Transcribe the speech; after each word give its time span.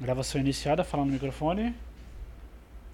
Gravação 0.00 0.40
iniciada, 0.40 0.84
fala 0.84 1.04
no 1.04 1.12
microfone. 1.12 1.74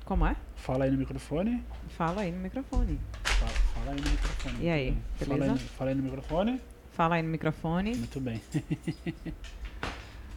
Como 0.04 0.27
é? 0.27 0.36
Fala 0.56 0.85
aí 0.85 0.91
no 0.91 0.99
microfone. 0.99 1.63
Fala 1.97 2.23
aí 2.23 2.31
no 2.31 2.39
microfone. 2.40 3.01
Fala, 3.25 3.51
fala 3.51 3.90
aí 3.93 4.01
no 4.01 4.11
microfone. 4.11 4.57
E 4.64 4.69
aí, 4.71 4.96
Fala 5.19 5.35
aí, 5.35 5.41
beleza? 5.41 5.53
no- 5.53 5.59
fala 5.71 5.91
aí 5.91 5.96
no 5.96 6.03
microfone. 6.03 6.61
Fala 6.93 7.15
aí 7.17 7.23
no 7.23 7.29
microfone. 7.29 7.96
Muito 7.96 8.21
bem. 8.21 8.41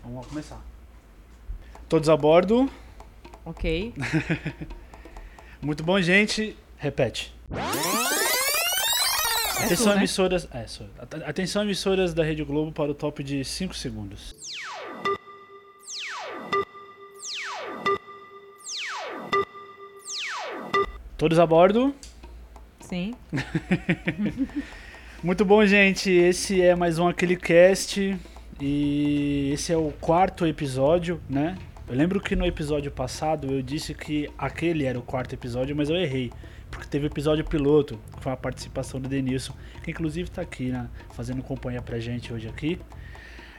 Vamos 0.03 0.27
começar. 0.27 0.61
Todos 1.89 2.09
a 2.09 2.17
bordo. 2.17 2.69
Ok. 3.43 3.93
Muito 5.61 5.83
bom, 5.83 5.99
gente. 6.01 6.55
Repete. 6.77 7.33
É 7.51 7.59
Atenção, 9.65 9.85
tu, 9.85 9.89
né? 9.91 9.95
emissoras. 9.97 10.47
É, 10.51 10.67
sou. 10.67 10.87
At- 10.99 11.23
Atenção, 11.27 11.63
emissoras 11.63 12.13
da 12.13 12.23
Rede 12.23 12.43
Globo 12.43 12.71
para 12.71 12.91
o 12.91 12.95
top 12.95 13.23
de 13.23 13.43
5 13.43 13.75
segundos. 13.75 14.35
Todos 21.25 21.39
a 21.39 21.45
bordo. 21.47 21.91
Sim. 22.81 23.15
Muito 25.23 25.43
bom, 25.43 25.65
gente. 25.65 26.11
Esse 26.11 26.61
é 26.61 26.75
mais 26.75 26.99
um 26.99 27.07
Aquele 27.07 27.35
Cast. 27.35 28.15
E 28.61 29.49
esse 29.51 29.73
é 29.73 29.75
o 29.75 29.91
quarto 29.99 30.45
episódio, 30.45 31.19
né? 31.27 31.57
Eu 31.87 31.95
lembro 31.95 32.21
que 32.21 32.35
no 32.35 32.45
episódio 32.45 32.91
passado 32.91 33.51
eu 33.51 33.63
disse 33.63 33.95
que 33.95 34.29
aquele 34.37 34.85
era 34.85 34.99
o 34.99 35.01
quarto 35.01 35.33
episódio, 35.33 35.75
mas 35.75 35.89
eu 35.89 35.95
errei. 35.95 36.31
Porque 36.69 36.87
teve 36.87 37.07
o 37.07 37.09
episódio 37.09 37.43
piloto, 37.43 37.99
que 38.15 38.21
foi 38.21 38.31
a 38.31 38.37
participação 38.37 39.01
do 39.01 39.09
Denilson, 39.09 39.55
que 39.81 39.89
inclusive 39.89 40.29
tá 40.29 40.43
aqui, 40.43 40.65
né? 40.65 40.87
Fazendo 41.15 41.41
companhia 41.41 41.81
pra 41.81 41.97
gente 41.97 42.31
hoje 42.31 42.47
aqui. 42.47 42.79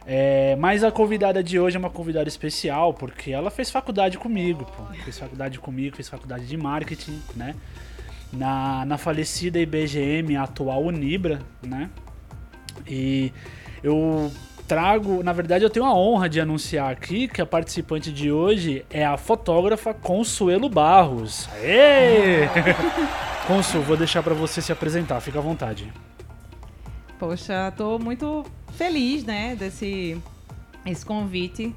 É, 0.07 0.55
mas 0.57 0.85
a 0.85 0.93
convidada 0.93 1.43
de 1.43 1.59
hoje 1.59 1.77
é 1.77 1.79
uma 1.81 1.91
convidada 1.91 2.29
especial, 2.29 2.95
porque 2.95 3.33
ela 3.33 3.51
fez 3.51 3.71
faculdade 3.71 4.17
comigo, 4.17 4.65
pô. 4.65 4.85
Fez 5.03 5.19
faculdade 5.19 5.59
comigo, 5.59 5.97
fez 5.97 6.09
faculdade 6.09 6.47
de 6.47 6.57
marketing, 6.57 7.21
né? 7.35 7.57
Na, 8.33 8.85
na 8.85 8.99
falecida 8.99 9.59
IBGM, 9.59 10.37
a 10.37 10.45
atual 10.45 10.85
Unibra, 10.85 11.41
né? 11.61 11.91
E 12.87 13.33
eu 13.83 14.31
trago, 14.69 15.25
na 15.25 15.33
verdade, 15.33 15.65
eu 15.65 15.71
tenho 15.71 15.87
a 15.87 15.95
honra 15.95 16.29
de 16.29 16.41
anunciar 16.41 16.91
aqui 16.91 17.27
que 17.27 17.41
a 17.41 17.47
participante 17.47 18.13
de 18.13 18.31
hoje 18.31 18.85
é 18.91 19.05
a 19.05 19.17
fotógrafa 19.17 19.93
Consuelo 19.93 20.69
Barros. 20.69 21.49
Aê! 21.55 22.49
Consul, 23.47 23.83
vou 23.83 23.97
deixar 23.97 24.23
pra 24.23 24.35
você 24.35 24.61
se 24.61 24.71
apresentar, 24.71 25.21
fica 25.21 25.39
à 25.39 25.43
vontade. 25.43 25.93
Poxa, 27.19 27.73
tô 27.77 27.99
muito 27.99 28.45
feliz, 28.77 29.25
né, 29.25 29.57
desse 29.57 30.21
esse 30.85 31.05
convite. 31.05 31.75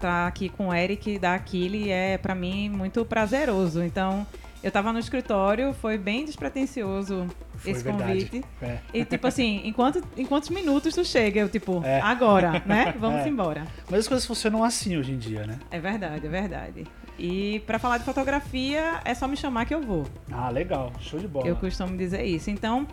Tá 0.00 0.26
aqui 0.26 0.48
com 0.48 0.68
o 0.68 0.74
Eric 0.74 1.18
da 1.18 1.34
Aquile 1.34 1.90
é 1.90 2.16
pra 2.16 2.34
mim 2.34 2.68
muito 2.70 3.04
prazeroso. 3.04 3.82
Então, 3.82 4.26
eu 4.64 4.70
tava 4.70 4.92
no 4.92 4.98
escritório, 4.98 5.74
foi 5.74 5.98
bem 5.98 6.24
despretensioso 6.24 7.26
Foi 7.56 7.72
esse 7.72 7.84
verdade. 7.84 8.24
convite. 8.24 8.44
É. 8.62 8.78
E 8.94 9.04
tipo 9.04 9.26
assim, 9.26 9.60
em, 9.62 9.72
quanto, 9.74 10.02
em 10.16 10.24
quantos 10.24 10.48
minutos 10.48 10.94
tu 10.94 11.04
chega? 11.04 11.40
Eu 11.40 11.48
tipo, 11.50 11.82
É. 11.84 12.00
agora, 12.00 12.62
né? 12.64 12.94
Vamos 12.98 13.20
É. 13.20 13.28
embora. 13.28 13.66
Mas 13.90 14.00
as 14.00 14.08
coisas 14.08 14.26
funcionam 14.26 14.64
assim 14.64 14.96
hoje 14.96 15.12
em 15.12 15.18
dia, 15.18 15.46
né? 15.46 15.58
É 15.70 15.78
verdade, 15.78 16.26
é 16.26 16.30
verdade. 16.30 16.86
E 17.18 17.60
pra 17.66 17.78
falar 17.78 17.98
de 17.98 18.04
fotografia, 18.04 19.00
é 19.04 19.14
só 19.14 19.28
me 19.28 19.36
chamar 19.36 19.66
que 19.66 19.74
eu 19.74 19.82
vou. 19.82 20.06
Ah, 20.32 20.48
legal, 20.48 20.90
show 20.98 21.20
de 21.20 21.28
bola. 21.28 21.46
Eu 21.46 21.56
costumo 21.56 21.94
dizer 21.94 22.24
isso. 22.24 22.50
Então, 22.50 22.86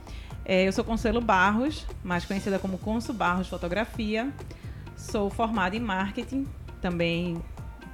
é, 0.47 0.65
eu 0.65 0.71
sou 0.71 0.81
Consuelo 0.81 1.19
Barros, 1.19 1.85
mais 2.01 2.23
conhecida 2.23 2.57
como 2.57 2.77
Consu 2.77 3.13
Barros 3.13 3.49
Fotografia. 3.49 4.31
Sou 4.95 5.29
formada 5.29 5.75
em 5.75 5.79
marketing, 5.81 6.47
também 6.81 7.37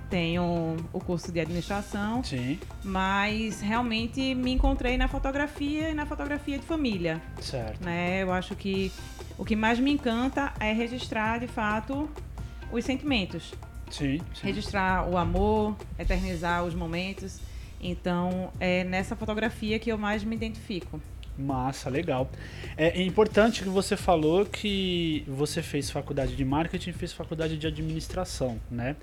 tenho 0.08 0.78
o 0.94 1.00
curso 1.00 1.32
de 1.32 1.40
administração, 1.40 2.24
Sim, 2.24 2.60
mas 2.84 3.60
realmente 3.60 4.36
me 4.36 4.52
encontrei 4.52 4.96
na 4.98 5.08
fotografia 5.08 5.90
e 5.90 5.94
na 5.96 6.06
fotografia 6.06 6.60
de 6.60 6.66
família. 6.66 7.20
certo. 7.42 7.84
Né? 7.84 8.22
Eu 8.22 8.32
acho 8.32 8.56
que 8.56 8.92
o 9.36 9.44
que 9.44 9.56
mais 9.56 9.80
me 9.80 9.92
encanta 9.92 10.54
é 10.60 10.72
registrar 10.72 11.40
de 11.40 11.48
fato 11.48 12.08
os 12.72 12.86
sentimentos 12.86 13.52
Sim, 13.90 14.22
sim. 14.36 14.46
registrar 14.46 15.10
o 15.10 15.18
amor, 15.18 15.76
eternizar 15.98 16.64
os 16.64 16.76
momentos. 16.76 17.40
Então, 17.82 18.54
é 18.60 18.84
nessa 18.84 19.16
fotografia 19.16 19.80
que 19.80 19.92
eu 19.92 19.98
mais 19.98 20.24
me 20.24 20.36
identifico. 20.36 21.02
Massa, 21.38 21.90
legal. 21.90 22.30
É 22.78 23.02
importante 23.02 23.64
que 23.64 23.70
você 23.70 23.98
falou 23.98 24.46
que 24.46 25.24
você 25.28 25.62
fez 25.62 25.90
faculdade 25.90 26.36
de 26.36 26.46
marketing 26.46 26.92
e 26.92 26.94
fez 26.94 27.12
faculdade 27.12 27.58
de 27.58 27.66
administração, 27.66 28.60
né? 28.70 28.96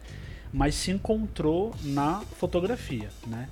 Mas 0.53 0.75
se 0.75 0.91
encontrou 0.91 1.75
na 1.83 2.21
fotografia, 2.37 3.09
né? 3.27 3.49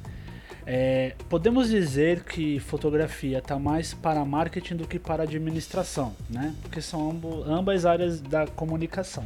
É, 0.70 1.14
podemos 1.30 1.70
dizer 1.70 2.24
que 2.24 2.60
fotografia 2.60 3.38
está 3.38 3.58
mais 3.58 3.94
para 3.94 4.22
marketing 4.22 4.76
do 4.76 4.86
que 4.86 4.98
para 4.98 5.22
administração, 5.22 6.14
né? 6.28 6.54
Porque 6.60 6.82
são 6.82 7.18
ambas 7.46 7.86
áreas 7.86 8.20
da 8.20 8.46
comunicação. 8.46 9.24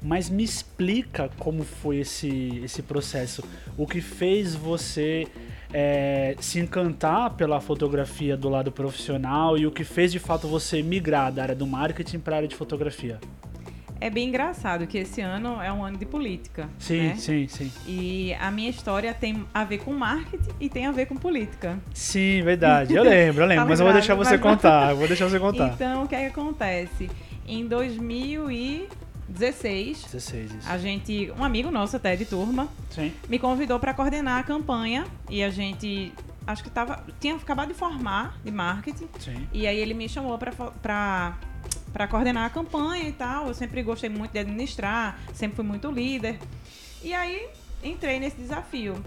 Mas 0.00 0.30
me 0.30 0.44
explica 0.44 1.28
como 1.38 1.64
foi 1.64 1.98
esse, 1.98 2.60
esse 2.62 2.82
processo. 2.82 3.42
O 3.76 3.84
que 3.84 4.00
fez 4.00 4.54
você 4.54 5.26
é, 5.72 6.36
se 6.40 6.58
encantar 6.58 7.30
pela 7.30 7.60
fotografia 7.60 8.36
do 8.36 8.48
lado 8.48 8.70
profissional 8.72 9.58
e 9.58 9.66
o 9.66 9.70
que 9.70 9.84
fez 9.84 10.12
de 10.12 10.18
fato 10.18 10.46
você 10.48 10.82
migrar 10.82 11.32
da 11.32 11.42
área 11.42 11.54
do 11.54 11.66
marketing 11.66 12.18
para 12.18 12.34
a 12.34 12.38
área 12.38 12.48
de 12.48 12.56
fotografia? 12.56 13.18
É 13.98 14.10
bem 14.10 14.28
engraçado 14.28 14.86
que 14.86 14.98
esse 14.98 15.22
ano 15.22 15.60
é 15.60 15.72
um 15.72 15.82
ano 15.82 15.96
de 15.96 16.04
política. 16.04 16.68
Sim, 16.78 17.08
né? 17.08 17.16
sim, 17.16 17.48
sim. 17.48 17.72
E 17.86 18.34
a 18.34 18.50
minha 18.50 18.68
história 18.68 19.14
tem 19.14 19.44
a 19.54 19.64
ver 19.64 19.78
com 19.78 19.92
marketing 19.92 20.50
e 20.60 20.68
tem 20.68 20.86
a 20.86 20.92
ver 20.92 21.06
com 21.06 21.16
política. 21.16 21.78
Sim, 21.94 22.42
verdade. 22.42 22.94
Eu 22.94 23.02
lembro, 23.02 23.42
eu 23.42 23.46
lembro. 23.46 23.64
Tá 23.64 23.68
mas 23.70 23.80
eu 23.80 23.86
vou 23.86 23.94
deixar 23.94 24.14
você 24.14 24.32
mas- 24.32 24.40
contar. 24.40 24.90
Eu 24.90 24.96
vou 24.96 25.08
deixar 25.08 25.28
você 25.28 25.40
contar. 25.40 25.68
Então, 25.74 26.04
o 26.04 26.08
que 26.08 26.14
é 26.14 26.20
que 26.20 26.26
acontece? 26.26 27.10
Em 27.48 27.66
2016, 27.66 28.88
16, 29.28 30.54
isso. 30.54 30.68
a 30.68 30.78
gente, 30.78 31.32
um 31.38 31.44
amigo 31.44 31.70
nosso 31.70 31.96
até 31.96 32.14
de 32.14 32.24
turma, 32.24 32.68
Sim. 32.90 33.12
me 33.28 33.38
convidou 33.38 33.78
para 33.78 33.92
coordenar 33.92 34.38
a 34.38 34.42
campanha 34.42 35.04
e 35.28 35.42
a 35.42 35.50
gente 35.50 36.12
acho 36.46 36.62
que 36.62 36.70
tava 36.70 37.04
tinha 37.18 37.34
acabado 37.34 37.68
de 37.68 37.74
formar 37.74 38.38
de 38.44 38.52
marketing 38.52 39.08
Sim. 39.18 39.48
e 39.52 39.66
aí 39.66 39.76
ele 39.76 39.94
me 39.94 40.08
chamou 40.08 40.38
para 40.38 41.36
para 41.92 42.06
coordenar 42.08 42.44
a 42.44 42.50
campanha 42.50 43.08
e 43.08 43.12
tal. 43.12 43.48
Eu 43.48 43.54
sempre 43.54 43.82
gostei 43.82 44.10
muito 44.10 44.32
de 44.32 44.38
administrar, 44.38 45.18
sempre 45.32 45.56
fui 45.56 45.64
muito 45.64 45.90
líder. 45.90 46.38
E 47.02 47.14
aí 47.14 47.48
entrei 47.82 48.20
nesse 48.20 48.36
desafio. 48.36 49.02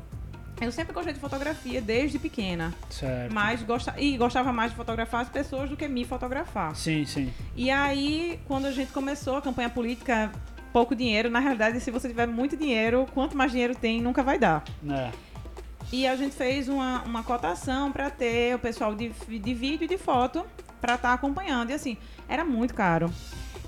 Eu 0.62 0.72
sempre 0.72 0.94
gostei 0.94 1.14
de 1.14 1.20
fotografia 1.20 1.82
desde 1.82 2.20
pequena, 2.20 2.74
Certo. 2.90 3.34
mas 3.34 3.64
gosta, 3.64 3.96
e 3.98 4.18
gostava 4.18 4.52
mais 4.52 4.72
de 4.72 4.78
fotografar 4.78 5.22
as 5.22 5.30
pessoas 5.30 5.70
do 5.70 5.78
que 5.78 5.88
me 5.88 6.04
fotografar. 6.04 6.76
Sim, 6.76 7.06
sim. 7.06 7.32
E 7.56 7.72
aí, 7.72 8.40
quando 8.46 8.66
a 8.66 8.72
gente 8.72 8.92
começou 8.92 9.38
a 9.38 9.42
campanha 9.42 9.70
política, 9.70 10.30
pouco 10.74 10.94
dinheiro, 10.96 11.30
na 11.30 11.40
realidade, 11.40 11.80
se 11.80 11.90
você 11.92 12.10
tiver 12.10 12.28
muito 12.28 12.58
dinheiro, 12.58 13.08
quanto 13.14 13.38
mais 13.38 13.52
dinheiro 13.52 13.74
tem, 13.74 14.02
nunca 14.02 14.22
vai 14.22 14.38
dar. 14.38 14.64
É. 14.90 15.12
E 15.92 16.06
a 16.06 16.16
gente 16.16 16.36
fez 16.36 16.68
uma, 16.68 17.02
uma 17.04 17.24
cotação 17.24 17.92
para 17.92 18.10
ter 18.10 18.56
o 18.56 18.60
pessoal 18.60 18.94
de, 18.94 19.10
de 19.10 19.54
vídeo 19.54 19.86
e 19.86 19.88
de 19.88 19.98
foto 19.98 20.46
para 20.82 20.96
estar 20.96 21.14
acompanhando. 21.14 21.72
E 21.72 21.74
assim, 21.74 21.98
era 22.28 22.44
muito 22.46 22.74
caro. 22.74 23.12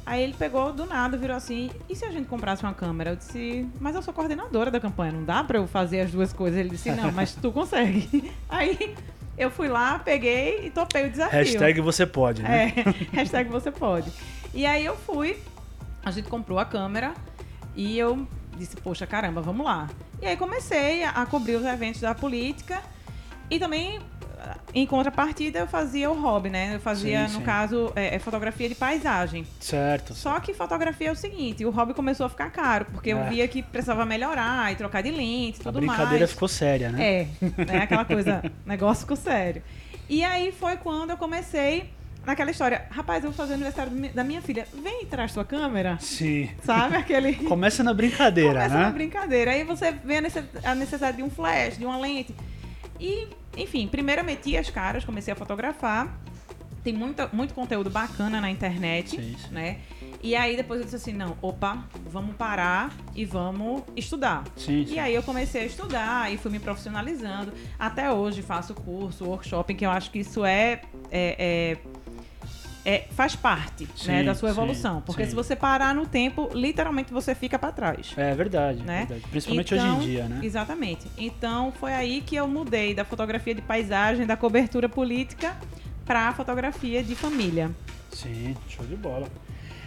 Aí 0.06 0.24
ele 0.24 0.34
pegou 0.34 0.74
do 0.74 0.86
nada, 0.86 1.18
virou 1.18 1.36
assim: 1.36 1.70
e 1.90 1.96
se 1.96 2.06
a 2.06 2.12
gente 2.12 2.28
comprasse 2.28 2.64
uma 2.64 2.74
câmera? 2.74 3.12
Eu 3.12 3.16
disse: 3.16 3.68
mas 3.80 3.96
eu 3.96 4.02
sou 4.02 4.14
coordenadora 4.14 4.72
da 4.72 4.80
campanha, 4.80 5.12
não 5.12 5.24
dá 5.24 5.44
para 5.44 5.58
eu 5.58 5.68
fazer 5.68 6.02
as 6.02 6.12
duas 6.12 6.34
coisas. 6.34 6.60
Ele 6.60 6.70
disse: 6.70 6.92
não, 6.92 7.12
mas 7.12 7.36
tu 7.36 7.52
consegue. 7.52 8.32
Aí 8.50 8.96
eu 9.38 9.50
fui 9.50 9.68
lá, 9.68 10.00
peguei 10.00 10.68
e 10.68 10.70
topei 10.70 11.08
o 11.08 11.10
desafio. 11.10 11.40
Hashtag 11.40 11.82
você 11.82 12.06
pode, 12.06 12.42
né? 12.44 12.74
É, 12.76 12.84
hashtag 13.18 13.50
você 13.50 13.72
pode. 13.72 14.12
E 14.54 14.66
aí 14.66 14.86
eu 14.86 14.98
fui, 14.98 15.38
a 16.04 16.12
gente 16.12 16.28
comprou 16.28 16.60
a 16.60 16.66
câmera 16.66 17.14
e 17.76 17.98
eu 17.98 18.28
disse, 18.58 18.76
poxa, 18.76 19.08
caramba, 19.08 19.42
vamos 19.42 19.66
lá. 19.66 19.90
E 20.22 20.26
aí 20.26 20.36
comecei 20.36 21.04
a, 21.04 21.12
a 21.12 21.26
cobrir 21.26 21.56
os 21.56 21.66
eventos 21.66 22.02
da 22.02 22.14
política 22.14 22.82
e 23.50 23.58
também, 23.58 24.00
em 24.74 24.86
contrapartida, 24.86 25.60
eu 25.60 25.68
fazia 25.68 26.10
o 26.10 26.20
hobby, 26.22 26.50
né? 26.50 26.76
Eu 26.76 26.80
fazia, 26.80 27.28
Sim, 27.28 27.34
no 27.34 27.40
sim. 27.40 27.46
caso, 27.46 27.92
é, 27.96 28.16
é 28.16 28.20
fotografia 28.20 28.70
de 28.70 28.76
paisagem. 28.76 29.46
Certo. 29.60 30.14
Só 30.14 30.40
que 30.40 30.54
fotografia 30.54 31.10
é 31.10 31.12
o 31.12 31.16
seguinte, 31.16 31.66
o 31.66 31.70
hobby 31.72 31.94
começou 31.94 32.26
a 32.26 32.30
ficar 32.30 32.50
caro, 32.52 32.86
porque 32.92 33.10
É. 33.10 33.14
eu 33.14 33.24
via 33.30 33.48
que 33.48 33.62
precisava 33.62 34.06
melhorar 34.06 34.72
e 34.72 34.76
trocar 34.76 35.02
de 35.04 35.12
lente 35.12 35.58
e 35.58 35.62
A 35.62 35.64
tudo 35.66 35.80
brincadeira 35.80 36.20
mais. 36.20 36.32
ficou 36.32 36.48
séria, 36.48 36.90
né? 36.90 37.04
É, 37.04 37.28
né? 37.66 37.78
Aquela 37.84 38.06
coisa, 38.06 38.44
negócio 38.66 39.02
ficou 39.02 39.18
sério. 39.18 39.62
E 40.10 40.24
aí 40.24 40.52
foi 40.52 40.78
quando 40.78 41.10
eu 41.12 41.18
comecei 41.18 41.90
naquela 42.26 42.52
história, 42.52 42.86
rapaz, 42.92 43.24
eu 43.24 43.32
vou 43.32 43.36
fazer 43.38 43.52
o 43.54 43.56
aniversário 43.56 43.92
da 44.14 44.24
minha 44.24 44.42
filha, 44.42 44.68
vem 44.82 45.04
e 45.04 45.06
traz 45.06 45.32
sua 45.32 45.44
câmera, 45.44 45.98
Sim. 46.00 46.50
sabe? 46.64 46.96
Aquele... 46.96 47.34
Começa 47.34 47.84
na 47.84 47.94
brincadeira, 47.94 48.54
Começa 48.54 48.76
né? 48.76 48.84
uma 48.86 48.92
brincadeira. 48.92 49.52
Aí 49.52 49.64
você 49.64 49.92
vê 49.92 50.18
a 50.18 50.72
a 50.72 50.76
necessidade 50.76 51.18
de 51.18 51.24
um 51.24 51.30
flash, 51.30 51.78
de 51.78 51.86
uma 51.86 51.98
lente. 51.98 52.34
E, 53.00 53.28
enfim, 53.58 53.88
primeiro 53.88 54.22
eu 54.22 54.26
meti 54.26 54.56
as 54.58 54.70
caras, 54.70 55.04
comecei 55.06 55.32
a 55.34 55.36
fotografar. 55.36 56.18
Tem 56.84 56.94
muita, 56.94 57.30
muito 57.32 57.54
conteúdo 57.54 57.92
bacana 57.92 58.42
na 58.42 58.50
internet, 58.50 59.12
Sim, 59.12 59.36
sim. 59.38 59.54
né? 59.54 59.82
E 60.24 60.36
aí 60.36 60.56
depois 60.56 60.80
eu 60.80 60.84
disse 60.86 60.96
assim, 60.96 61.14
não, 61.14 61.38
opa, 61.40 61.84
vamos 62.08 62.36
parar 62.36 62.92
e 63.14 63.24
vamos 63.24 63.84
estudar. 63.96 64.44
Sim, 64.56 64.86
sim. 64.88 64.96
E 64.96 65.00
aí 65.00 65.14
eu 65.14 65.22
comecei 65.22 65.62
a 65.62 65.66
estudar 65.66 66.34
e 66.34 66.38
fui 66.40 66.50
me 66.52 66.58
profissionalizando. 66.58 67.54
Até 67.78 68.12
hoje 68.12 68.42
faço 68.42 68.74
curso, 68.74 69.26
workshop, 69.26 69.76
que 69.76 69.86
eu 69.86 69.92
acho 69.92 70.10
que 70.10 70.20
isso 70.20 70.44
é, 70.44 70.82
é- 71.12 71.76
é- 71.78 71.78
é- 72.86 73.06
faz 73.12 73.36
parte 73.36 73.84
né, 74.06 74.20
Sim, 74.20 74.26
da 74.26 74.34
sua 74.36 74.50
sim, 74.50 74.56
evolução. 74.56 75.02
Porque 75.02 75.24
sim. 75.24 75.30
se 75.30 75.36
você 75.36 75.56
parar 75.56 75.94
no 75.94 76.06
tempo, 76.06 76.50
literalmente 76.54 77.12
você 77.14 77.36
fica 77.36 77.58
para 77.60 77.72
trás. 77.72 78.14
É 78.18 78.34
verdade, 78.34 78.84
Né? 78.84 79.06
verdade. 79.08 79.22
Principalmente 79.30 79.74
hoje 79.74 79.84
Então, 79.86 80.02
em 80.02 80.06
dia, 80.06 80.24
né? 80.26 80.40
Exatamente. 80.44 81.08
Então 81.18 81.72
foi 81.72 81.94
aí 81.94 82.22
que 82.22 82.36
eu 82.36 82.48
mudei 82.48 82.94
da 82.94 83.06
fotografia 83.06 83.54
de 83.56 83.62
paisagem, 83.62 84.26
da 84.26 84.36
cobertura 84.38 84.90
política, 84.90 85.56
para 86.06 86.30
a 86.30 86.34
fotografia 86.34 87.04
de 87.04 87.16
família. 87.16 87.70
Sim, 88.12 88.56
show 88.68 88.86
de 88.86 88.96
bola. 88.96 89.28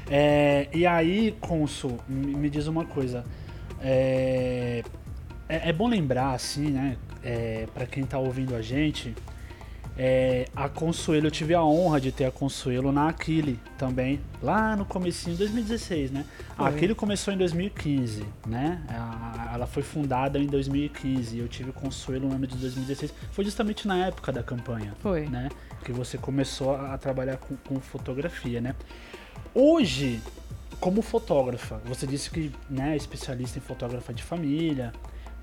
É, 0.08 0.68
e 0.72 0.86
aí, 0.86 1.36
Consul, 1.40 1.98
me 2.08 2.48
diz 2.48 2.66
uma 2.66 2.84
coisa. 2.84 3.24
É, 3.80 4.82
é, 5.48 5.68
é 5.70 5.72
bom 5.72 5.88
lembrar, 5.88 6.32
assim, 6.34 6.68
né? 6.70 6.96
É, 7.22 7.66
para 7.74 7.86
quem 7.86 8.04
tá 8.04 8.18
ouvindo 8.18 8.54
a 8.54 8.62
gente, 8.62 9.14
é, 9.96 10.46
a 10.56 10.68
Consuelo, 10.68 11.28
eu 11.28 11.30
tive 11.30 11.54
a 11.54 11.62
honra 11.62 12.00
de 12.00 12.10
ter 12.10 12.24
a 12.24 12.30
Consuelo 12.30 12.90
na 12.90 13.08
Aquile 13.08 13.60
também, 13.78 14.20
lá 14.42 14.74
no 14.74 14.84
comecinho 14.84 15.32
de 15.36 15.38
2016, 15.38 16.10
né? 16.10 16.24
A 16.58 16.64
Foi. 16.64 16.66
Aquile 16.74 16.94
começou 16.94 17.32
em 17.32 17.36
2015, 17.36 18.24
né? 18.46 18.82
A- 18.88 19.52
ela 19.54 19.66
foi 19.66 19.82
fundada 19.84 20.38
em 20.38 20.46
2015 20.46 21.36
e 21.36 21.38
eu 21.38 21.46
tive 21.48 21.70
Consuelo 21.72 22.28
no 22.28 22.34
ano 22.34 22.46
de 22.46 22.56
2016. 22.56 23.14
Foi 23.30 23.44
justamente 23.44 23.86
na 23.86 24.06
época 24.06 24.32
da 24.32 24.42
campanha 24.42 24.94
Foi. 25.00 25.26
né? 25.28 25.48
Que 25.84 25.92
você 25.92 26.18
começou 26.18 26.74
a 26.74 26.94
a 26.94 26.98
trabalhar 26.98 27.36
com, 27.36 27.56
com 27.56 27.78
fotografia, 27.80 28.60
né? 28.60 28.74
Hoje, 29.54 30.20
como 30.80 31.02
fotógrafa, 31.02 31.80
você 31.84 32.06
disse 32.06 32.30
que 32.30 32.50
né, 32.68 32.94
é 32.94 32.96
especialista 32.96 33.58
em 33.58 33.62
fotógrafa 33.62 34.12
de 34.12 34.22
família, 34.22 34.92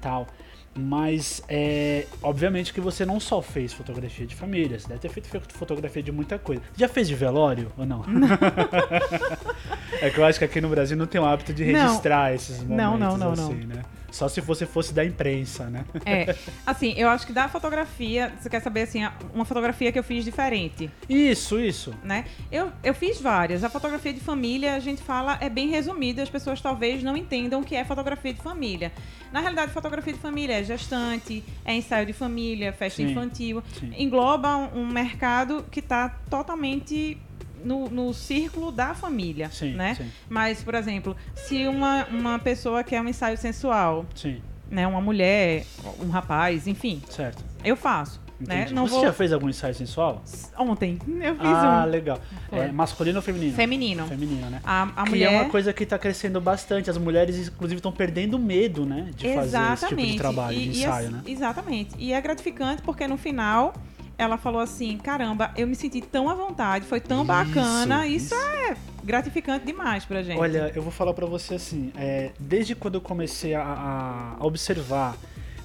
tal. 0.02 0.28
Mas 0.74 1.42
é 1.50 2.06
obviamente 2.24 2.74
que 2.74 2.80
você 2.80 3.06
não 3.06 3.20
só 3.20 3.42
fez 3.42 3.74
fotografia 3.74 4.26
de 4.26 4.34
família, 4.36 4.80
você 4.80 4.88
deve 4.88 5.02
ter 5.02 5.10
feito 5.10 5.28
fe- 5.28 5.42
fotografia 5.54 6.02
de 6.02 6.12
muita 6.14 6.40
coisa. 6.40 6.62
Já 6.78 6.88
fez 6.88 7.08
de 7.10 7.16
velório 7.16 7.72
ou 7.78 7.86
não? 7.86 8.06
é 10.02 10.10
que 10.10 10.18
eu 10.18 10.26
acho 10.26 10.40
que 10.40 10.46
aqui 10.46 10.62
no 10.62 10.70
Brasil 10.70 10.96
não 10.98 11.06
tem 11.06 11.20
o 11.20 11.26
hábito 11.26 11.54
de 11.54 11.66
Não. 11.66 11.82
registrar 11.88 12.34
esses 12.34 12.60
momentos 12.64 12.78
Não, 12.78 12.98
não, 12.98 13.18
não, 13.18 13.32
assim, 13.34 13.54
não. 13.66 13.76
né? 13.76 13.82
Só 14.12 14.28
se 14.28 14.42
você 14.42 14.66
fosse 14.66 14.94
da 14.94 15.04
imprensa, 15.06 15.70
né? 15.70 15.86
É. 16.06 16.36
Assim, 16.66 16.94
eu 16.98 17.08
acho 17.08 17.26
que 17.26 17.34
da 17.34 17.48
fotografia, 17.48 18.34
você 18.40 18.50
quer 18.50 18.62
saber 18.62 18.82
assim, 18.82 19.00
uma 19.34 19.46
fotografia 19.46 19.92
que 19.92 19.98
eu 19.98 20.04
fiz 20.04 20.24
diferente. 20.26 20.92
Isso, 21.10 21.60
isso. 21.60 21.94
né? 22.04 22.26
Eu, 22.52 22.72
eu 22.84 22.94
fiz 22.94 23.20
várias. 23.20 23.64
A 23.64 23.70
fotografia 23.70 24.14
de 24.14 24.20
família, 24.20 24.76
a 24.76 24.80
gente 24.80 25.02
fala, 25.02 25.38
é 25.40 25.50
bem 25.50 25.70
resumida. 25.70 26.22
As 26.22 26.30
pessoas 26.30 26.60
talvez 26.62 27.02
não 27.02 27.16
entendam 27.16 27.62
o 27.62 27.64
que 27.64 27.76
é 27.76 27.84
fotografia 27.86 28.34
de 28.34 28.42
família. 28.42 28.92
Na 29.32 29.40
realidade, 29.40 29.72
fotografia 29.72 30.14
de 30.14 30.20
família 30.20 30.60
é 30.60 30.64
gestante, 30.64 31.44
é 31.64 31.74
ensaio 31.74 32.06
de 32.06 32.14
família, 32.14 32.74
festa 32.74 33.02
Sim, 33.02 33.12
infantil. 33.12 33.64
sim. 33.80 33.94
Engloba 33.98 34.58
um 34.76 34.86
mercado 34.86 35.66
que 35.72 35.80
está 35.80 36.10
totalmente 36.30 37.18
no, 37.64 37.90
no 37.90 38.14
círculo 38.14 38.72
da 38.72 38.94
família, 38.94 39.50
Sim, 39.52 39.74
né? 39.74 39.96
sim. 39.96 40.10
Mas, 40.30 40.64
por 40.64 40.76
exemplo, 40.76 41.16
se 41.36 41.68
uma, 41.68 42.06
uma 42.06 42.40
pessoa 42.40 42.84
quer 42.84 43.02
um 43.02 43.08
ensaio 43.08 43.38
sensual, 43.38 44.06
Sim, 44.16 44.42
né? 44.70 44.88
Uma 44.88 45.02
mulher, 45.02 45.66
um 46.00 46.10
rapaz, 46.10 46.68
enfim, 46.68 47.02
certo. 47.10 47.44
eu 47.64 47.76
faço. 47.76 48.22
Né? 48.40 48.66
Você 48.70 48.74
vou... 48.74 49.02
já 49.04 49.14
fez 49.14 49.32
algum 49.32 49.48
ensaio 49.50 49.76
sensual? 49.76 50.24
Ontem, 50.58 50.98
eu 51.08 51.36
fiz 51.36 51.46
Ah, 51.46 51.84
um. 51.86 51.90
legal. 51.92 52.20
É, 52.52 52.72
masculino 52.72 53.20
ou 53.20 53.22
feminino? 53.22 53.54
Feminino. 53.54 54.08
Feminino, 54.08 54.50
né? 54.50 54.60
A, 54.64 54.82
a 54.96 55.04
que 55.04 55.10
mulher... 55.12 55.32
é 55.32 55.36
uma 55.42 55.48
coisa 55.48 55.72
que 55.72 55.86
tá 55.86 56.00
crescendo 56.00 56.42
bastante. 56.42 56.90
As 56.90 56.98
mulheres, 56.98 57.50
inclusive, 57.50 57.78
estão 57.78 57.92
perdendo 57.92 58.40
medo, 58.40 58.84
né? 58.84 59.12
De 59.16 59.32
fazer 59.36 59.60
esse 59.74 59.88
tipo 59.90 60.02
de 60.02 60.18
trabalho, 60.18 60.58
E- 60.58 60.70
de 60.70 60.80
e 60.80 60.84
ensaio, 60.84 61.08
assim- 61.10 61.16
né? 61.18 61.22
Exatamente. 61.28 61.92
E 62.00 62.14
é 62.14 62.20
gratificante 62.20 62.82
porque 62.82 63.08
no 63.08 63.16
final 63.16 63.74
ela 64.22 64.38
falou 64.38 64.62
assim: 64.62 64.98
caramba, 64.98 65.52
eu 65.58 65.66
me 65.68 65.76
senti 65.76 66.00
tão 66.02 66.30
à 66.30 66.36
vontade, 66.36 66.86
foi 66.86 67.00
tão 67.00 67.18
Isso, 67.20 67.26
bacana. 67.26 68.06
Isso, 68.08 68.34
isso. 68.34 68.36
é 68.36 68.76
gratificante 69.04 69.66
demais 69.66 70.06
pra 70.06 70.22
gente. 70.22 70.40
Olha, 70.40 70.72
eu 70.76 70.82
vou 70.84 70.92
falar 70.92 71.14
pra 71.14 71.26
você 71.26 71.56
assim, 71.56 71.92
é, 71.98 72.30
desde 72.40 72.76
quando 72.76 72.96
eu 72.96 73.02
comecei 73.02 73.56
a, 73.56 73.64
a- 73.64 74.36
a 74.40 74.46
observar, 74.46 75.16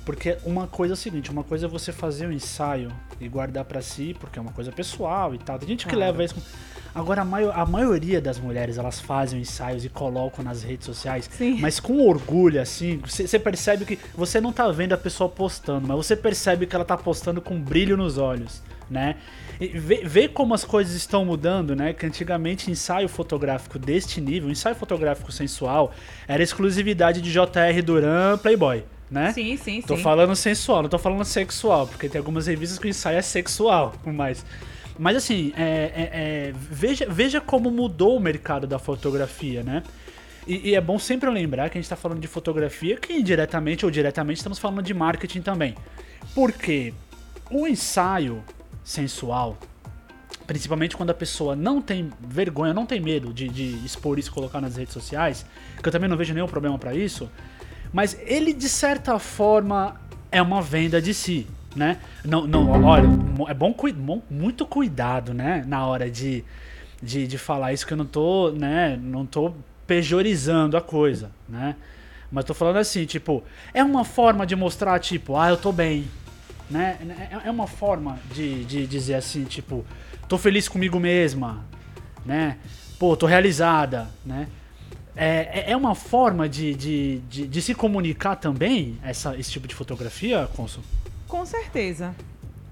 porque 0.06 0.38
uma 0.46 0.66
coisa 0.68 0.92
é 0.92 0.94
o 0.94 0.96
seguinte, 0.96 1.30
uma 1.30 1.42
coisa 1.44 1.66
é 1.66 1.68
você 1.68 1.92
fazer 1.92 2.26
um 2.28 2.32
ensaio 2.32 2.90
e 3.20 3.28
guardar 3.28 3.64
pra 3.64 3.82
si, 3.82 4.16
porque 4.18 4.38
é 4.38 4.42
uma 4.42 4.52
coisa 4.52 4.70
pessoal 4.72 5.34
e 5.34 5.38
tal. 5.38 5.58
Tem 5.58 5.68
gente 5.68 5.84
que 5.84 5.92
Claro. 5.94 6.12
leva 6.12 6.24
isso. 6.24 6.36
Agora 6.94 7.20
a, 7.20 7.24
maio- 7.24 7.50
a 7.52 7.66
maioria 7.66 8.20
das 8.22 8.38
mulheres 8.38 8.78
elas 8.78 8.98
fazem 9.00 9.40
ensaios 9.40 9.84
e 9.84 9.88
colocam 9.90 10.42
nas 10.42 10.62
redes 10.62 10.86
sociais, 10.86 11.28
Sim. 11.30 11.58
mas 11.60 11.78
com 11.80 12.00
orgulho 12.08 12.58
assim. 12.62 12.98
Você 13.04 13.38
percebe 13.38 13.84
que 13.84 13.98
você 14.14 14.40
não 14.40 14.50
tá 14.52 14.66
vendo 14.70 14.94
a 14.94 14.96
pessoa 14.96 15.28
postando, 15.28 15.86
mas 15.88 15.96
você 15.96 16.16
percebe 16.16 16.66
que 16.66 16.74
ela 16.74 16.84
tá 16.86 16.96
postando 16.96 17.42
com 17.42 17.60
brilho 17.60 17.96
nos 17.98 18.16
olhos, 18.16 18.62
né? 18.88 19.16
E 19.60 19.66
vê, 19.68 20.02
vê 20.04 20.28
como 20.28 20.54
as 20.54 20.64
coisas 20.64 20.94
estão 20.94 21.24
mudando, 21.24 21.74
né? 21.74 21.92
Que 21.92 22.06
antigamente 22.06 22.70
ensaio 22.70 23.08
fotográfico 23.08 23.78
deste 23.78 24.20
nível, 24.20 24.48
ensaio 24.50 24.76
fotográfico 24.76 25.32
sensual, 25.32 25.92
era 26.28 26.42
exclusividade 26.42 27.20
de 27.20 27.30
JR 27.32 27.82
Duran, 27.84 28.38
Playboy, 28.38 28.84
né? 29.10 29.32
Sim, 29.32 29.56
sim, 29.56 29.80
Tô 29.82 29.96
sim. 29.96 30.02
falando 30.02 30.34
sensual, 30.34 30.82
não 30.82 30.88
tô 30.88 30.98
falando 30.98 31.24
sexual, 31.24 31.86
porque 31.86 32.08
tem 32.08 32.18
algumas 32.18 32.46
revistas 32.46 32.78
que 32.78 32.86
o 32.86 32.90
ensaio 32.90 33.18
é 33.18 33.22
sexual, 33.22 33.94
mas. 34.04 34.44
Mas 34.98 35.16
assim, 35.16 35.52
é- 35.56 35.62
é- 35.62 36.10
é, 36.12 36.52
veja, 36.54 37.06
veja 37.08 37.40
como 37.40 37.70
mudou 37.70 38.16
o 38.16 38.20
mercado 38.20 38.66
da 38.66 38.78
fotografia, 38.78 39.62
né? 39.62 39.82
E, 40.46 40.70
e 40.70 40.74
é 40.74 40.80
bom 40.80 40.98
sempre 40.98 41.28
lembrar 41.28 41.68
que 41.68 41.76
a 41.76 41.80
gente 41.80 41.88
tá 41.88 41.96
falando 41.96 42.18
de 42.20 42.26
fotografia, 42.26 42.96
que 42.96 43.12
indiretamente 43.12 43.84
ou 43.84 43.90
diretamente 43.90 44.38
estamos 44.38 44.58
falando 44.58 44.80
de 44.82 44.94
marketing 44.94 45.42
também. 45.42 45.74
Porque 46.34 46.94
o 47.50 47.66
ensaio 47.66 48.42
sensual, 48.82 49.58
principalmente 50.46 50.96
quando 50.96 51.10
a 51.10 51.14
pessoa 51.14 51.54
não 51.54 51.82
tem 51.82 52.10
vergonha, 52.20 52.72
não 52.72 52.86
tem 52.86 53.00
medo 53.00 53.34
de, 53.34 53.48
de 53.48 53.84
expor 53.84 54.18
isso 54.18 54.30
e 54.30 54.32
colocar 54.32 54.60
nas 54.60 54.76
redes 54.76 54.94
sociais, 54.94 55.44
que 55.82 55.86
eu 55.86 55.92
também 55.92 56.08
não 56.08 56.16
vejo 56.16 56.32
nenhum 56.32 56.46
problema 56.46 56.78
pra 56.78 56.94
isso, 56.94 57.28
mas 57.96 58.14
ele 58.26 58.52
de 58.52 58.68
certa 58.68 59.18
forma 59.18 59.98
é 60.30 60.42
uma 60.42 60.60
venda 60.60 61.00
de 61.00 61.14
si, 61.14 61.46
né? 61.74 61.96
Não, 62.22 62.46
não, 62.46 62.84
olha, 62.84 63.08
é 63.48 63.54
bom, 63.54 63.74
bom- 63.94 64.20
muito 64.30 64.66
cuidado, 64.66 65.32
né, 65.32 65.64
na 65.66 65.86
hora 65.86 66.10
de, 66.10 66.44
de, 67.02 67.26
de 67.26 67.38
falar 67.38 67.72
isso 67.72 67.86
que 67.86 67.94
eu 67.94 67.96
não 67.96 68.04
tô, 68.04 68.50
né, 68.50 68.98
não 69.02 69.24
tô 69.24 69.54
pejorizando 69.86 70.76
a 70.76 70.82
coisa, 70.82 71.30
né? 71.48 71.74
Mas 72.30 72.44
tô 72.44 72.52
falando 72.52 72.76
assim, 72.76 73.06
tipo, 73.06 73.42
é 73.72 73.82
uma 73.82 74.04
forma 74.04 74.44
de 74.46 74.54
mostrar, 74.54 74.98
tipo, 74.98 75.34
ah, 75.34 75.48
eu 75.48 75.56
tô 75.56 75.72
bem, 75.72 76.04
né? 76.68 76.98
É- 77.30 77.48
É 77.48 77.50
uma 77.50 77.66
forma 77.66 78.18
de, 78.30 78.62
de 78.66 78.86
dizer 78.86 79.14
assim, 79.14 79.44
tipo, 79.44 79.86
tô 80.28 80.36
feliz 80.36 80.68
comigo 80.68 81.00
mesma, 81.00 81.64
né? 82.26 82.58
Pô, 82.98 83.16
tô 83.16 83.24
realizada, 83.24 84.06
né? 84.22 84.48
É, 85.16 85.64
é- 85.66 85.70
é 85.72 85.76
uma 85.76 85.94
forma 85.94 86.48
de, 86.48 86.74
de, 86.74 87.18
de, 87.28 87.46
de 87.46 87.62
se 87.62 87.74
comunicar 87.74 88.36
também, 88.36 88.98
essa, 89.02 89.36
esse 89.36 89.50
tipo 89.50 89.66
de 89.66 89.74
fotografia, 89.74 90.48
Consul? 90.54 90.82
Com 91.26 91.44
certeza. 91.46 92.14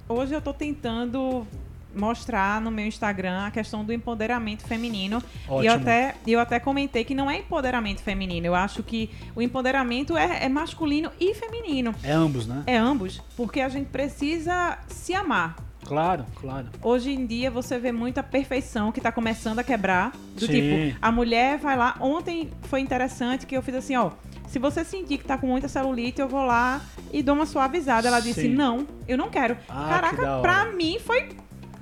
Hoje 0.09 0.35
eu 0.35 0.41
tô 0.43 0.53
tentando 0.53 1.47
mostrar 1.95 2.61
no 2.61 2.71
meu 2.71 2.85
Instagram 2.87 3.47
a 3.47 3.51
questão 3.51 3.85
do 3.85 3.93
empoderamento 3.93 4.65
feminino. 4.65 5.23
E 5.47 5.51
eu 5.51 5.55
Ótimo. 5.57 5.75
até, 5.75 6.15
eu 6.27 6.41
até 6.41 6.59
comentei 6.61 7.05
que 7.05 7.15
não 7.15 7.31
é 7.31 7.39
empoderamento 7.39 8.03
feminino. 8.03 8.47
Eu 8.47 8.55
acho 8.55 8.83
que 8.83 9.11
o 9.35 9.41
empoderamento 9.41 10.17
é, 10.17 10.45
é 10.45 10.49
masculino 10.49 11.11
e 11.21 11.35
feminino. 11.35 11.95
É 12.03 12.11
ambos, 12.13 12.47
né? 12.47 12.63
É 12.67 12.77
ambos. 12.77 13.23
Porque 13.37 13.61
a 13.61 13.69
gente 13.69 13.87
precisa 13.87 14.79
se 14.89 15.15
amar. 15.15 15.57
Claro, 15.85 16.25
claro. 16.41 16.67
Hoje 16.83 17.11
em 17.13 17.27
dia 17.27 17.51
você 17.51 17.79
vê 17.79 17.93
muita 17.93 18.23
perfeição 18.23 18.91
que 18.91 19.01
tá 19.01 19.13
começando 19.13 19.59
a 19.59 19.65
quebrar. 19.65 20.13
Do 20.35 20.47
Sim. 20.47 20.53
tipo, 20.53 20.99
a 21.01 21.13
mulher 21.13 21.59
vai 21.59 21.77
lá. 21.77 21.95
Ontem 22.01 22.51
foi 22.63 22.81
interessante 22.81 23.47
que 23.47 23.57
eu 23.57 23.63
fiz 23.63 23.75
assim, 23.75 23.97
ó. 23.97 24.11
Se 24.49 24.59
você 24.59 24.85
sentir 24.85 25.19
que 25.19 25.25
tá 25.25 25.37
com 25.37 25.47
muita 25.47 25.67
celulite, 25.69 26.21
eu 26.21 26.29
vou 26.29 26.45
lá 26.45 26.81
e 27.13 27.23
dou 27.23 27.35
uma 27.35 27.47
suavizada. 27.47 28.07
Ela 28.09 28.21
disse, 28.21 28.43
Sim. 28.43 28.49
não, 28.55 28.87
eu 29.09 29.19
não 29.19 29.29
quero. 29.29 29.57
Ah, 29.69 29.83
que 29.85 29.89
Caraca, 29.91 30.31
hora. 30.33 30.43
pra 30.43 30.73
mim 30.73 30.99
foi, 31.05 31.29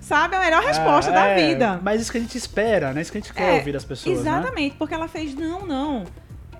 sabe, 0.01 0.37
a 0.37 0.41
melhor 0.41 0.63
resposta 0.63 1.11
É, 1.11 1.15
da 1.15 1.27
é, 1.27 1.49
vida. 1.49 1.81
Mas 1.83 2.01
isso 2.01 2.11
que 2.11 2.19
a 2.19 2.21
gente 2.21 2.39
espera, 2.39 2.93
né? 2.93 3.03
Isso 3.03 3.13
que 3.13 3.19
a 3.19 3.21
gente 3.21 3.33
quer 3.35 3.55
É, 3.55 3.59
ouvir 3.59 3.73
das 3.73 3.85
pessoas, 3.85 4.15
né? 4.17 4.21
Exatamente, 4.23 4.77
porque 4.77 4.95
ela 4.95 5.07
fez, 5.09 5.35
não, 5.35 5.67
não. 5.67 6.05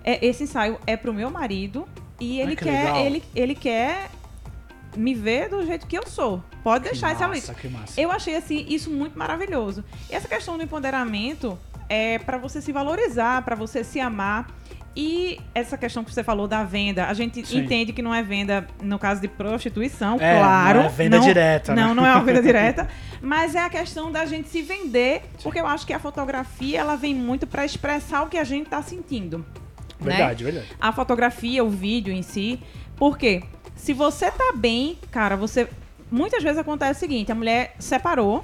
É, 0.05 0.25
esse 0.27 0.43
ensaio 0.45 0.79
é 0.87 0.97
pro 0.97 1.15
meu 1.15 1.31
marido 1.31 1.87
e 2.21 2.41
ele 2.41 2.57
que 2.57 2.65
quer, 2.65 2.85
legal. 2.85 3.01
ele, 3.07 3.23
ele 3.35 3.55
quer 3.55 4.11
me 4.97 5.15
ver 5.15 5.49
do 5.49 5.65
jeito 5.65 5.87
que 5.87 5.97
eu 5.97 6.07
sou. 6.07 6.43
Pode 6.63 6.85
Que 6.85 6.91
deixar 6.91 7.13
essa 7.13 7.27
massa, 7.29 7.55
que 7.55 7.69
massa. 7.69 8.01
eu 8.01 8.11
achei 8.11 8.37
assim 8.37 8.65
isso 8.69 8.91
muito 8.91 9.19
maravilhoso. 9.19 9.85
E 10.11 10.15
essa 10.15 10.29
questão 10.29 10.57
do 10.57 10.63
empoderamento 10.63 11.59
é 11.89 12.19
pra 12.19 12.39
você 12.39 12.61
se 12.61 12.73
valorizar, 12.73 13.43
pra 13.43 13.55
você 13.57 13.83
se 13.85 13.99
amar. 14.01 14.47
E 14.95 15.41
essa 15.55 15.79
questão 15.79 16.05
que 16.05 16.13
você 16.13 16.23
falou 16.23 16.47
da 16.47 16.63
venda, 16.65 17.07
a 17.07 17.15
gente 17.15 17.45
Sim. 17.47 17.61
entende 17.61 17.95
que 17.95 18.03
não 18.03 18.15
é 18.15 18.23
venda 18.23 18.67
no 18.83 18.99
caso 18.99 19.23
de 19.23 19.29
prostituição, 19.29 20.19
É, 20.21 20.37
claro. 20.39 20.81
não 20.81 20.87
é 20.87 20.89
venda 20.91 21.19
direta, 21.19 21.75
né? 21.75 21.83
Não, 21.83 21.95
não 21.95 22.07
é 22.07 22.13
uma 22.15 22.23
venda 22.23 22.43
direta. 22.43 22.87
Mas 23.23 23.55
é 23.55 23.61
a 23.61 23.71
questão 23.71 24.13
da 24.13 24.27
gente 24.27 24.51
se 24.51 24.61
vender, 24.61 25.23
porque 25.43 25.59
eu 25.59 25.67
acho 25.67 25.87
que 25.87 25.95
a 25.95 25.99
fotografia 25.99 26.81
ela 26.81 26.95
vem 26.95 27.15
muito 27.15 27.47
para 27.47 27.65
expressar 27.65 28.23
o 28.25 28.27
que 28.29 28.37
a 28.37 28.45
gente 28.45 28.69
tá 28.69 28.83
sentindo. 28.83 29.39
né? 29.99 30.17
Verdade, 30.17 30.45
verdade. 30.45 30.67
a 30.79 30.93
fotografia, 30.93 31.65
o 31.65 31.71
vídeo 31.71 32.13
em 32.13 32.21
si. 32.23 32.61
Por 32.95 33.17
quê? 33.17 33.43
Se 33.77 33.93
você 33.93 34.31
tá 34.31 34.53
bem, 34.55 34.99
cara, 35.11 35.37
você. 35.37 35.69
Muitas 36.11 36.43
vezes 36.43 36.59
acontece 36.59 36.99
o 36.99 37.01
seguinte: 37.01 37.33
a 37.33 37.35
mulher 37.35 37.75
separou 37.79 38.43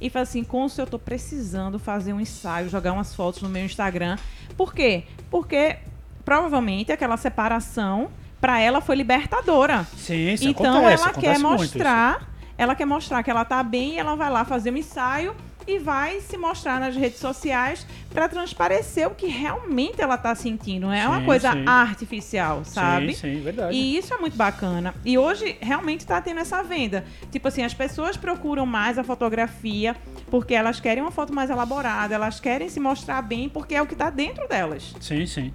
e 0.00 0.08
fala 0.08 0.22
assim: 0.22 0.44
Consul, 0.44 0.84
eu 0.84 0.90
tô 0.90 0.98
precisando 0.98 1.78
fazer 1.78 2.12
um 2.12 2.20
ensaio, 2.20 2.68
jogar 2.68 2.92
umas 2.92 3.14
fotos 3.14 3.42
no 3.42 3.48
meu 3.48 3.64
Instagram. 3.64 4.16
Por 4.56 4.74
quê? 4.74 5.04
Porque 5.30 5.76
provavelmente 6.24 6.92
aquela 6.92 7.16
separação 7.16 8.10
pra 8.40 8.60
ela 8.60 8.80
foi 8.80 8.96
libertadora. 8.96 9.86
Sim, 9.96 10.32
isso 10.32 10.48
então 10.48 10.78
acontece, 10.78 11.02
ela 11.02 11.10
acontece 11.10 11.34
quer 11.34 11.38
mostrar, 11.38 12.30
ela 12.56 12.74
quer 12.74 12.84
mostrar 12.84 13.22
que 13.22 13.30
ela 13.30 13.44
tá 13.44 13.62
bem 13.62 13.94
e 13.94 13.98
ela 13.98 14.14
vai 14.14 14.30
lá 14.30 14.44
fazer 14.44 14.70
um 14.70 14.76
ensaio 14.76 15.34
e 15.68 15.78
vai 15.78 16.20
se 16.22 16.38
mostrar 16.38 16.80
nas 16.80 16.96
redes 16.96 17.20
sociais 17.20 17.86
para 18.10 18.26
transparecer 18.26 19.06
o 19.06 19.14
que 19.14 19.26
realmente 19.26 20.00
ela 20.00 20.16
tá 20.16 20.34
sentindo. 20.34 20.86
Não 20.86 20.92
é 20.94 21.06
uma 21.06 21.20
Sim, 21.20 21.26
coisa 21.26 21.52
sim. 21.52 21.64
artificial, 21.66 22.64
sabe? 22.64 23.14
Sim, 23.14 23.34
sim, 23.34 23.40
verdade. 23.42 23.76
E 23.76 23.98
isso 23.98 24.14
é 24.14 24.16
muito 24.16 24.34
bacana. 24.34 24.94
E 25.04 25.18
hoje 25.18 25.58
realmente 25.60 26.06
tá 26.06 26.22
tendo 26.22 26.40
essa 26.40 26.62
venda. 26.62 27.04
Tipo 27.30 27.48
assim, 27.48 27.62
as 27.62 27.74
pessoas 27.74 28.16
procuram 28.16 28.64
mais 28.64 28.96
a 28.96 29.04
fotografia 29.04 29.94
porque 30.30 30.54
elas 30.54 30.80
querem 30.80 31.02
uma 31.02 31.10
foto 31.10 31.34
mais 31.34 31.50
elaborada, 31.50 32.14
elas 32.14 32.40
querem 32.40 32.70
se 32.70 32.80
mostrar 32.80 33.20
bem 33.20 33.46
porque 33.46 33.74
é 33.74 33.82
o 33.82 33.86
que 33.86 33.94
tá 33.94 34.08
dentro 34.08 34.48
delas. 34.48 34.94
Sim, 35.00 35.26
sim. 35.26 35.52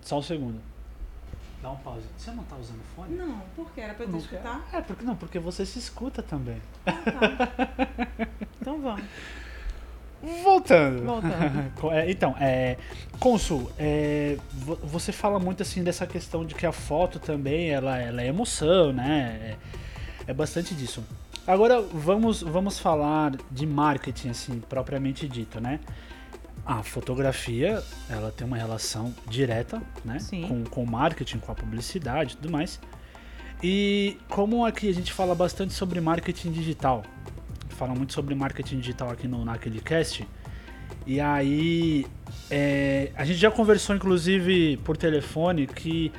Só 0.00 0.18
um 0.18 0.22
segundo. 0.22 0.69
Dá 1.62 1.70
um 1.70 1.76
pause. 1.76 2.06
Você 2.16 2.30
não 2.30 2.42
tá 2.44 2.56
usando 2.56 2.80
fone? 2.96 3.14
Não, 3.16 3.40
porque 3.54 3.80
era 3.80 3.92
pra 3.94 4.04
eu 4.04 4.08
Não 4.08 4.18
te 4.18 4.22
escutar? 4.24 4.66
É, 4.72 4.80
porque 4.80 5.04
não, 5.04 5.14
porque 5.16 5.38
você 5.38 5.66
se 5.66 5.78
escuta 5.78 6.22
também. 6.22 6.56
Então 8.60 8.80
vamos. 8.80 9.02
Voltando. 10.42 11.04
Voltando. 11.04 11.70
É, 11.92 12.10
então, 12.10 12.34
é, 12.38 12.76
Consul, 13.18 13.70
é, 13.78 14.36
vo- 14.52 14.76
você 14.82 15.12
fala 15.12 15.38
muito 15.38 15.62
assim 15.62 15.82
dessa 15.82 16.06
questão 16.06 16.44
de 16.44 16.54
que 16.54 16.66
a 16.66 16.72
foto 16.72 17.18
também 17.18 17.70
ela, 17.70 17.96
ela 17.98 18.20
é 18.22 18.26
emoção, 18.26 18.92
né? 18.92 19.56
É, 20.26 20.30
é 20.30 20.34
bastante 20.34 20.74
disso. 20.74 21.02
Agora 21.46 21.80
vamos, 21.80 22.42
vamos 22.42 22.78
falar 22.78 23.32
de 23.50 23.66
marketing, 23.66 24.28
assim, 24.28 24.60
propriamente 24.60 25.26
dito, 25.26 25.58
né? 25.58 25.80
A 26.70 26.84
fotografia, 26.84 27.82
ela 28.08 28.30
tem 28.30 28.46
uma 28.46 28.56
relação 28.56 29.12
direta, 29.26 29.82
né? 30.04 30.20
Sim. 30.20 30.46
Com, 30.46 30.62
com 30.62 30.84
o 30.84 30.86
marketing, 30.86 31.38
com 31.38 31.50
a 31.50 31.54
publicidade 31.56 32.34
e 32.34 32.36
tudo 32.36 32.48
mais. 32.48 32.78
E 33.60 34.16
como 34.28 34.64
aqui 34.64 34.88
a 34.88 34.94
gente 34.94 35.12
fala 35.12 35.34
bastante 35.34 35.72
sobre 35.72 36.00
marketing 36.00 36.52
digital, 36.52 37.02
fala 37.70 37.92
muito 37.92 38.12
sobre 38.12 38.36
marketing 38.36 38.78
digital 38.78 39.10
aqui 39.10 39.26
no 39.26 39.44
naquele 39.44 39.80
cast. 39.80 40.24
E 41.04 41.20
aí 41.20 42.06
é, 42.48 43.10
a 43.16 43.24
gente 43.24 43.40
já 43.40 43.50
conversou 43.50 43.96
inclusive 43.96 44.76
por 44.84 44.96
telefone 44.96 45.66
que 45.66 46.12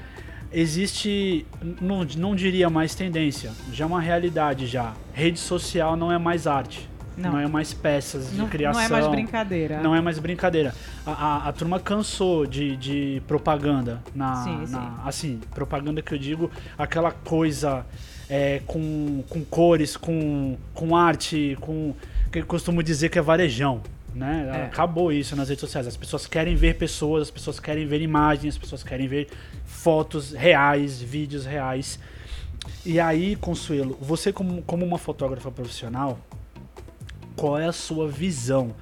existe, 0.52 1.46
não, 1.80 2.04
não 2.18 2.36
diria 2.36 2.70
mais 2.70 2.94
tendência, 2.94 3.54
já 3.72 3.86
é 3.86 3.88
uma 3.88 4.02
realidade 4.02 4.68
já. 4.68 4.94
Rede 5.14 5.40
social 5.40 5.96
não 5.96 6.12
é 6.12 6.18
mais 6.18 6.46
arte, 6.46 6.90
não, 7.22 7.32
Não. 7.34 7.40
é 7.40 7.48
mais 7.48 7.74
peças 7.74 8.32
de 8.32 8.38
Não, 8.38 8.48
criação. 8.50 8.82
não 8.82 8.88
é 8.88 8.90
mais 8.90 9.08
brincadeira. 9.08 9.82
Não 9.82 9.96
é 9.96 10.02
mais 10.02 10.20
brincadeira. 10.20 10.74
A, 11.06 11.12
a, 11.12 11.50
a 11.50 11.54
turma 11.54 11.80
cansou 11.80 12.46
de, 12.46 12.76
de 12.76 13.22
propaganda. 13.28 14.02
Na, 14.14 14.44
Sim, 14.44 14.66
na- 14.70 15.02
Assim, 15.06 15.40
propaganda 15.54 16.02
que 16.02 16.14
eu 16.14 16.18
digo, 16.18 16.52
aquela 16.78 17.12
coisa 17.12 17.86
é, 18.30 18.62
com, 18.66 19.24
com 19.30 19.44
cores, 19.46 19.96
com, 19.96 20.58
com 20.74 20.96
arte, 20.96 21.58
com. 21.62 21.94
que 22.32 22.40
eu 22.40 22.46
costumo 22.46 22.82
dizer 22.84 23.10
que 23.10 23.20
é 23.20 23.22
varejão. 23.22 23.82
Né? 24.14 24.50
É. 24.54 24.66
Acabou 24.66 25.10
isso 25.12 25.36
nas 25.38 25.48
redes 25.48 25.62
sociais. 25.62 25.88
As 25.88 25.96
pessoas 25.96 26.28
querem 26.28 26.54
ver 26.56 26.76
pessoas, 26.76 27.24
as 27.24 27.32
pessoas 27.32 27.60
querem 27.62 27.86
ver 27.86 28.02
imagens, 28.02 28.56
as 28.56 28.58
pessoas 28.58 28.84
querem 28.84 29.08
ver 29.08 29.30
fotos 29.66 30.34
reais, 30.34 31.02
vídeos 31.02 31.46
reais. 31.46 31.98
E 32.86 33.00
aí, 33.00 33.36
Consuelo, 33.38 33.98
você 34.02 34.34
como, 34.34 34.62
como 34.64 34.86
uma 34.86 34.98
fotógrafa 34.98 35.50
profissional, 35.50 36.20
qual 37.36 37.58
é 37.58 37.66
a 37.66 37.72
sua 37.72 38.08
visão 38.08 38.76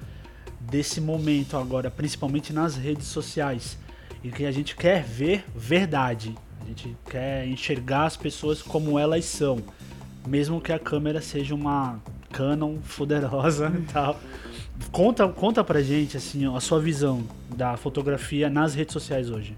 desse 0.60 1.00
momento 1.00 1.56
agora, 1.56 1.90
principalmente 1.90 2.52
nas 2.52 2.76
redes 2.76 3.06
sociais, 3.06 3.78
em 4.22 4.30
que 4.30 4.44
a 4.44 4.52
gente 4.52 4.76
quer 4.76 5.02
ver 5.02 5.44
verdade, 5.54 6.36
a 6.60 6.66
gente 6.66 6.96
quer 7.08 7.46
enxergar 7.46 8.04
as 8.04 8.16
pessoas 8.16 8.62
como 8.62 8.98
elas 8.98 9.24
são, 9.24 9.58
mesmo 10.26 10.60
que 10.60 10.72
a 10.72 10.78
câmera 10.78 11.20
seja 11.20 11.54
uma 11.54 12.00
Canon 12.30 12.76
poderosa 12.96 13.72
e 13.76 13.82
tal. 13.92 14.20
Conta, 14.92 15.28
conta 15.28 15.62
pra 15.64 15.82
gente 15.82 16.16
assim, 16.16 16.54
a 16.54 16.60
sua 16.60 16.80
visão 16.80 17.24
da 17.54 17.76
fotografia 17.76 18.48
nas 18.48 18.74
redes 18.74 18.92
sociais 18.92 19.30
hoje. 19.30 19.54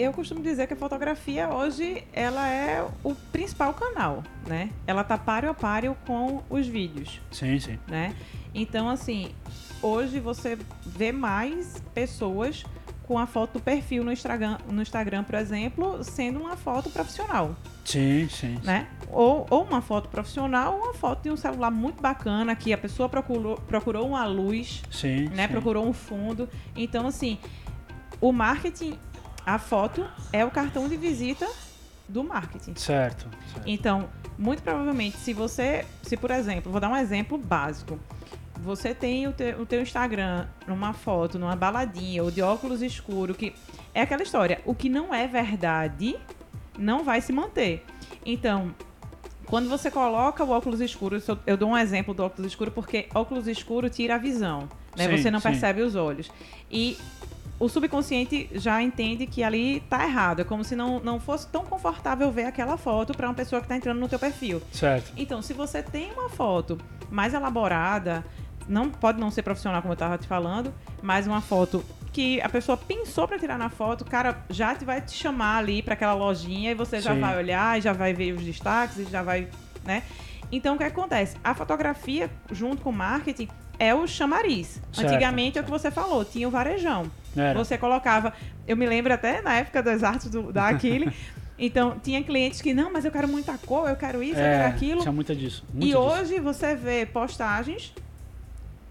Eu 0.00 0.14
costumo 0.14 0.42
dizer 0.42 0.66
que 0.66 0.72
a 0.72 0.76
fotografia 0.78 1.50
hoje 1.50 2.02
ela 2.14 2.48
é 2.48 2.82
o 3.04 3.14
principal 3.14 3.74
canal, 3.74 4.22
né? 4.46 4.70
Ela 4.86 5.04
tá 5.04 5.18
páreo 5.18 5.50
a 5.50 5.54
páreo 5.54 5.94
com 6.06 6.42
os 6.48 6.66
vídeos, 6.66 7.20
Sim, 7.30 7.60
sim. 7.60 7.78
né? 7.86 8.16
Então, 8.54 8.88
assim, 8.88 9.30
hoje 9.82 10.18
você 10.18 10.56
vê 10.86 11.12
mais 11.12 11.82
pessoas 11.92 12.64
com 13.06 13.18
a 13.18 13.26
foto 13.26 13.54
do 13.58 13.60
perfil 13.60 14.02
no 14.02 14.10
Instagram, 14.10 14.56
no 14.70 14.80
Instagram, 14.80 15.22
por 15.22 15.34
exemplo, 15.34 16.02
sendo 16.02 16.40
uma 16.40 16.56
foto 16.56 16.88
profissional, 16.88 17.54
Sim, 17.84 18.26
sim. 18.30 18.58
né? 18.64 18.86
Ou, 19.10 19.46
ou 19.50 19.64
uma 19.64 19.82
foto 19.82 20.08
profissional, 20.08 20.76
ou 20.78 20.84
uma 20.84 20.94
foto 20.94 21.24
de 21.24 21.30
um 21.30 21.36
celular 21.36 21.70
muito 21.70 22.00
bacana 22.00 22.56
que 22.56 22.72
a 22.72 22.78
pessoa 22.78 23.06
procurou, 23.06 23.56
procurou 23.68 24.08
uma 24.08 24.24
luz, 24.24 24.82
Sim, 24.90 25.28
né? 25.28 25.46
sim. 25.46 25.52
Procurou 25.52 25.86
um 25.86 25.92
fundo. 25.92 26.48
Então, 26.74 27.06
assim, 27.06 27.36
o 28.18 28.32
marketing, 28.32 28.98
a 29.44 29.58
foto 29.58 30.06
é 30.32 30.44
o 30.44 30.50
cartão 30.50 30.88
de 30.88 30.96
visita 30.96 31.48
do 32.08 32.24
marketing. 32.24 32.74
Certo, 32.74 33.28
certo. 33.52 33.68
Então, 33.68 34.08
muito 34.38 34.62
provavelmente, 34.62 35.16
se 35.18 35.32
você, 35.32 35.84
se 36.02 36.16
por 36.16 36.30
exemplo, 36.30 36.70
vou 36.70 36.80
dar 36.80 36.88
um 36.88 36.96
exemplo 36.96 37.38
básico. 37.38 37.98
Você 38.62 38.94
tem 38.94 39.26
o, 39.26 39.32
te, 39.32 39.54
o 39.54 39.64
teu 39.64 39.80
Instagram 39.80 40.46
numa 40.66 40.92
foto, 40.92 41.38
numa 41.38 41.56
baladinha, 41.56 42.22
ou 42.22 42.30
de 42.30 42.42
óculos 42.42 42.82
escuro, 42.82 43.34
que 43.34 43.54
é 43.94 44.02
aquela 44.02 44.22
história. 44.22 44.60
O 44.66 44.74
que 44.74 44.88
não 44.88 45.14
é 45.14 45.26
verdade 45.26 46.16
não 46.78 47.02
vai 47.04 47.20
se 47.20 47.32
manter. 47.32 47.84
Então, 48.24 48.74
quando 49.46 49.68
você 49.68 49.90
coloca 49.90 50.44
o 50.44 50.50
óculos 50.50 50.80
escuro, 50.80 51.20
eu, 51.46 51.56
dou 51.56 51.70
um 51.70 51.76
exemplo 51.76 52.14
do 52.14 52.22
óculos 52.22 52.52
escuro 52.52 52.70
porque 52.70 53.08
óculos 53.14 53.48
escuro 53.48 53.90
tira 53.90 54.14
a 54.14 54.18
visão, 54.18 54.68
né? 54.96 55.08
Sim, 55.08 55.16
você 55.16 55.30
não 55.30 55.40
sim. 55.40 55.48
percebe 55.48 55.82
os 55.82 55.96
olhos. 55.96 56.30
E 56.70 56.96
o 57.60 57.68
subconsciente 57.68 58.48
já 58.54 58.82
entende 58.82 59.26
que 59.26 59.42
ali 59.42 59.80
tá 59.80 60.02
errado. 60.02 60.40
É 60.40 60.44
como 60.44 60.64
se 60.64 60.74
não, 60.74 60.98
não 60.98 61.20
fosse 61.20 61.46
tão 61.46 61.62
confortável 61.62 62.32
ver 62.32 62.44
aquela 62.44 62.78
foto 62.78 63.14
para 63.14 63.28
uma 63.28 63.34
pessoa 63.34 63.60
que 63.60 63.68
tá 63.68 63.76
entrando 63.76 64.00
no 64.00 64.08
teu 64.08 64.18
perfil. 64.18 64.62
Certo. 64.72 65.12
Então, 65.14 65.42
se 65.42 65.52
você 65.52 65.82
tem 65.82 66.10
uma 66.12 66.30
foto 66.30 66.78
mais 67.10 67.34
elaborada, 67.34 68.24
não 68.66 68.88
pode 68.88 69.20
não 69.20 69.30
ser 69.30 69.42
profissional 69.42 69.82
como 69.82 69.92
eu 69.92 69.96
tava 69.96 70.16
te 70.16 70.26
falando, 70.26 70.72
mas 71.02 71.26
uma 71.26 71.42
foto 71.42 71.84
que 72.14 72.40
a 72.40 72.48
pessoa 72.48 72.78
pensou 72.78 73.28
para 73.28 73.38
tirar 73.38 73.58
na 73.58 73.68
foto, 73.68 74.02
o 74.02 74.04
cara 74.06 74.42
já 74.48 74.74
te 74.74 74.84
vai 74.86 75.02
te 75.02 75.12
chamar 75.12 75.58
ali 75.58 75.82
para 75.82 75.92
aquela 75.92 76.14
lojinha 76.14 76.70
e 76.70 76.74
você 76.74 76.98
já 76.98 77.14
Sim. 77.14 77.20
vai 77.20 77.36
olhar 77.36 77.78
e 77.78 77.82
já 77.82 77.92
vai 77.92 78.14
ver 78.14 78.32
os 78.32 78.42
destaques 78.42 78.98
e 78.98 79.04
já 79.04 79.22
vai, 79.22 79.48
né? 79.84 80.02
Então, 80.50 80.76
o 80.76 80.78
que 80.78 80.84
acontece? 80.84 81.36
A 81.44 81.54
fotografia, 81.54 82.30
junto 82.50 82.82
com 82.82 82.90
o 82.90 82.92
marketing, 82.92 83.48
é 83.78 83.94
o 83.94 84.06
chamariz. 84.06 84.80
Certo, 84.92 85.08
Antigamente, 85.08 85.58
é 85.58 85.60
o 85.60 85.64
que 85.64 85.70
você 85.70 85.90
falou, 85.90 86.24
tinha 86.24 86.48
o 86.48 86.50
varejão. 86.50 87.10
Era. 87.36 87.58
Você 87.58 87.76
colocava. 87.78 88.32
Eu 88.66 88.76
me 88.76 88.86
lembro 88.86 89.12
até 89.12 89.40
na 89.40 89.54
época 89.54 89.82
das 89.82 90.02
artes 90.02 90.28
do, 90.30 90.52
da 90.52 90.68
Aquile. 90.68 91.12
então, 91.58 91.98
tinha 92.02 92.22
clientes 92.22 92.60
que, 92.60 92.72
não, 92.74 92.92
mas 92.92 93.04
eu 93.04 93.10
quero 93.10 93.28
muita 93.28 93.56
cor, 93.58 93.88
eu 93.88 93.96
quero 93.96 94.22
isso, 94.22 94.38
eu 94.38 94.44
quero 94.44 94.62
É, 94.62 94.66
aquilo. 94.66 95.00
tinha 95.00 95.12
muita 95.12 95.34
disso. 95.34 95.64
E 95.72 95.76
muito 95.76 95.86
disso. 95.86 95.98
hoje 95.98 96.40
você 96.40 96.74
vê 96.74 97.06
postagens 97.06 97.92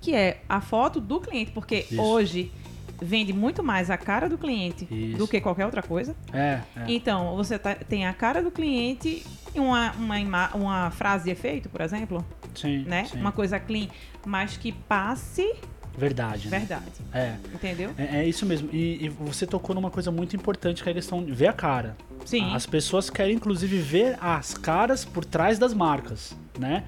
que 0.01 0.15
é 0.15 0.39
a 0.48 0.62
foto 0.62 1.01
do 1.01 1.19
cliente, 1.19 1.51
porque 1.51 1.86
Isso. 1.91 2.01
hoje 2.01 2.51
vende 3.01 3.34
muito 3.34 3.62
mais 3.63 3.89
a 3.89 3.98
cara 3.98 4.29
do 4.29 4.38
cliente 4.38 4.88
Isso. 4.89 5.17
do 5.17 5.27
que 5.27 5.41
qualquer 5.41 5.65
outra 5.65 5.81
coisa. 5.84 6.15
É, 6.34 6.62
é. 6.75 6.84
Então, 6.88 7.36
você 7.36 7.60
tá- 7.60 7.75
tem 7.75 8.05
a 8.05 8.13
cara 8.13 8.41
do 8.41 8.50
cliente 8.50 9.25
e 9.53 9.60
uma, 9.60 9.91
uma, 9.93 10.50
uma 10.55 10.91
frase 10.91 11.25
de 11.25 11.31
efeito, 11.31 11.67
por 11.69 11.81
exemplo, 11.81 12.25
sim, 12.55 12.84
né? 12.86 13.05
sim. 13.05 13.19
Uma 13.19 13.31
coisa 13.34 13.60
clean, 13.60 13.88
mas 14.25 14.55
que 14.55 14.72
passe 14.72 15.53
Verdade. 15.98 16.50
né? 16.50 16.60
verdade. 16.60 16.86
É. 17.13 17.36
Entendeu? 17.53 17.91
É, 17.98 18.22
é 18.22 18.27
isso 18.27 18.46
mesmo. 18.46 18.69
E, 18.72 19.05
e 19.05 19.10
você 19.10 19.46
tocou 19.46 19.75
numa 19.75 19.91
coisa 19.91 20.12
muito 20.12 20.36
importante 20.36 20.81
que 20.81 20.89
é 20.89 20.91
a 20.91 20.96
questão 20.96 21.24
de 21.24 21.31
ver 21.31 21.48
a 21.48 21.53
cara. 21.53 21.98
Sim. 22.25 22.53
As 22.53 22.65
pessoas 22.65 23.10
querem, 23.10 23.36
inclusive, 23.36 23.79
ver 23.79 24.17
as 24.22 24.53
caras 24.53 25.03
por 25.03 25.25
trás 25.25 25.60
das 25.60 25.74
marcas, 25.74 26.36
né? 26.58 26.84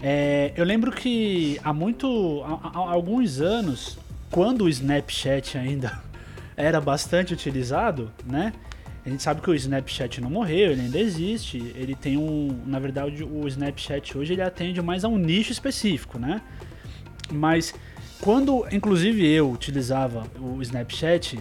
É, 0.00 0.52
eu 0.56 0.64
lembro 0.64 0.92
que 0.92 1.58
há 1.64 1.72
muito, 1.72 2.42
há, 2.44 2.70
há 2.74 2.92
alguns 2.92 3.40
anos, 3.40 3.98
quando 4.30 4.64
o 4.64 4.68
Snapchat 4.68 5.56
ainda 5.56 6.02
era 6.56 6.80
bastante 6.80 7.32
utilizado, 7.32 8.12
né? 8.24 8.52
A 9.06 9.10
gente 9.10 9.22
sabe 9.22 9.42
que 9.42 9.50
o 9.50 9.54
Snapchat 9.54 10.20
não 10.20 10.30
morreu, 10.30 10.72
ele 10.72 10.80
ainda 10.80 10.98
existe. 10.98 11.58
Ele 11.76 11.94
tem 11.94 12.16
um. 12.16 12.58
Na 12.64 12.78
verdade, 12.78 13.22
o 13.22 13.46
Snapchat 13.46 14.16
hoje 14.16 14.32
ele 14.32 14.40
atende 14.40 14.80
mais 14.80 15.04
a 15.04 15.08
um 15.08 15.18
nicho 15.18 15.52
específico, 15.52 16.18
né? 16.18 16.40
Mas 17.30 17.74
quando, 18.20 18.66
inclusive, 18.72 19.26
eu 19.26 19.50
utilizava 19.50 20.24
o 20.40 20.60
Snapchat, 20.62 21.38